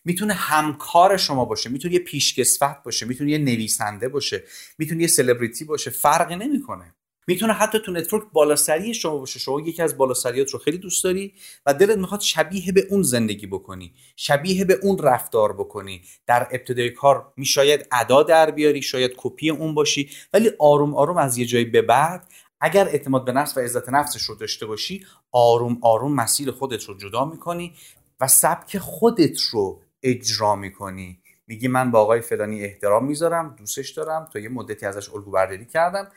[0.05, 1.69] می‌تونه همکار شما باشه.
[1.69, 3.05] می‌تونه یه پیشکسوت باشه.
[3.05, 4.43] می‌تونه یه نویسنده باشه.
[4.77, 5.89] می‌تونه یه سلبریتی باشه.
[5.89, 6.95] فرقی نمی‌کنه.
[7.27, 9.39] می‌تونه حتی تو network بالاسری شما باشه.
[9.39, 11.33] شما یکی از بالاسریات رو خیلی دوست داری
[11.65, 16.01] و دلت می‌خواد شبیه به اون زندگی بکنی شبیه به اون رفتار بکنی.
[16.27, 21.37] در ابتدای کار شاید ادا در بیاری شاید کپی اون باشی ولی آروم آروم از
[21.37, 22.27] یه جایی به بعد
[22.61, 26.97] اگر اعتماد به نفس و عزت نفسش رو داشته باشی آروم آروم مسیر خودت رو
[26.97, 27.73] جدا می‌کنی
[28.21, 31.19] و سبک خودت رو اجرا می‌کنی.
[31.47, 35.65] میگی من با آقای فلانی احترام می‌ذارم دوستش دارم تا یه مدتی ازش الگو برداری
[35.65, 36.07] کردم.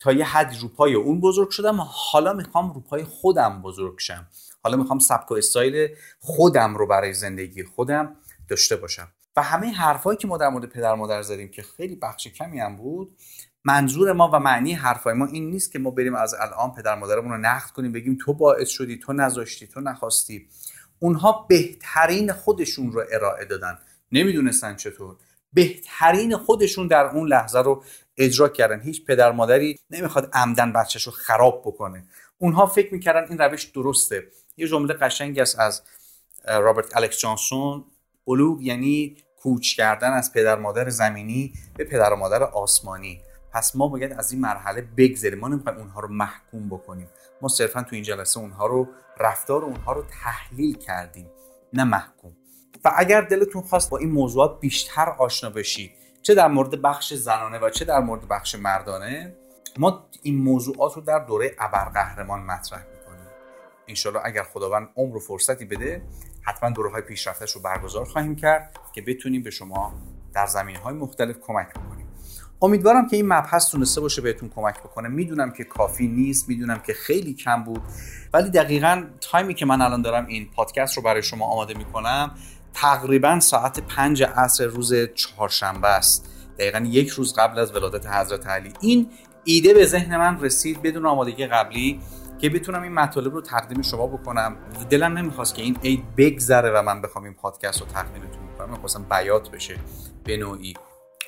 [0.00, 4.26] تا یه حد روپای اون بزرگ شدم حالا می‌خوام روپای خودم بزرگ شم.
[4.62, 5.88] حالا می‌خوام سبک و استایل
[6.20, 8.16] خودم رو برای زندگی خودم
[8.48, 9.08] داشته باشم.
[9.36, 12.76] و همه حرفایی که ما در مورد پدر مادر زدیم که خیلی بخش کمی هم
[12.76, 13.16] بود
[13.64, 17.30] منظور ما و معنی حرفای ما این نیست که ما بریم از الان پدر مادرمون
[17.30, 20.48] رو نقد کنیم بگیم تو باعث شدی تو نذاشتی تو نخواستی.
[20.98, 23.78] اونها بهترین خودشون رو ارائه دادن.
[24.12, 25.16] نمی‌دونستن چطور.
[25.52, 27.84] بهترین خودشون در اون لحظه رو
[28.18, 28.80] اجرا کردن.
[28.80, 32.04] هیچ پدر مادری نمی‌خواد عمدن بچهش رو خراب بکنه.
[32.38, 34.26] اونها فکر می‌کردن این روش درسته.
[34.56, 35.82] یه جمله قشنگی است از
[36.48, 37.84] رابرت الکس جانسون.
[38.26, 43.20] بلوغ یعنی کوچ کردن از پدر مادر زمینی به پدر مادر آسمانی.
[43.52, 45.38] پس ما باید از این مرحله بگذریم.
[45.38, 47.08] ما نمی‌خوایم اونها رو محکوم بکنیم.
[47.42, 48.88] ما صرفا تو این جلسه اونها رو
[49.20, 51.30] رفتار اونها رو تحلیل کردیم.
[51.72, 52.36] نه محکوم.
[52.84, 55.92] و اگر دلتون خواست با این موضوعات بیشتر آشنا بشی
[56.28, 59.36] چه در مورد بخش زنانه و چه در مورد بخش مردانه
[59.78, 63.26] ما این موضوعات رو در دوره ابرقهرمان مطرح می‌کنیم.
[63.88, 66.02] انشالله اگر خداوند عمر و فرصتی بده
[66.42, 69.94] حتما دوره های پیشرفتش رو برگزار خواهیم کرد که بتونیم به شما
[70.34, 72.06] در زمین های مختلف کمک بکنیم.
[72.62, 75.08] امیدوارم که این مبحث تونسته باشه بهتون کمک بکنه.
[75.08, 77.82] می‌دونم که کافی نیست می‌دونم که خیلی کم بود
[78.32, 82.34] ولی دقیقا تایمی که من الان دارم این پادکست رو برای شما آماده می‌کنم.
[82.74, 86.28] تقریبا ساعت پنج عصر روز چهارشنبه است.
[86.58, 88.72] دقیقا یک روز قبل از ولادت حضرت علی.
[88.80, 89.10] این
[89.44, 92.00] ایده به ذهن من رسید بدون آمادگی قبلی
[92.38, 94.56] که بتونم این مطالب رو تقدیم شما بکنم.
[94.90, 98.70] دلم نمی‌خواست که این عید بگذره و من بخوام این پادکست رو تقدیمتون بکنم.
[98.70, 99.76] می‌خواستم بیات بشه
[100.24, 100.74] به نوعی.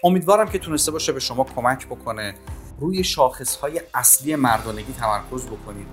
[0.05, 2.35] امیدوارم که تونسته باشه به شما کمک بکنه.
[2.81, 5.87] روی شاخص های اصلی مردانگی تمرکز بکنید.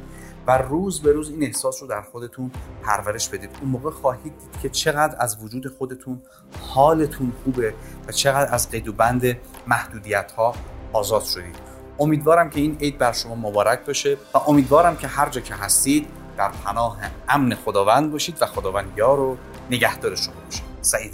[0.48, 2.52] و روز به روز این احساس رو در خودتون
[2.84, 3.50] پرورش بدید.
[3.62, 6.22] اون موقع خواهید دید که چقدر از وجود خودتون
[6.62, 7.74] حالتون خوبه
[8.08, 9.38] و چقدر از قید و بند
[9.68, 10.56] محدودیت ها
[10.94, 11.56] آزاد شدید.
[12.00, 16.08] امیدوارم که این عید بر شما مبارک باشه و امیدوارم که هر جا که هستید
[16.38, 16.98] در پناه
[17.30, 19.38] امن خداوند باشید و خداوند یار و
[19.72, 21.14] نگهدار شما باشه سعید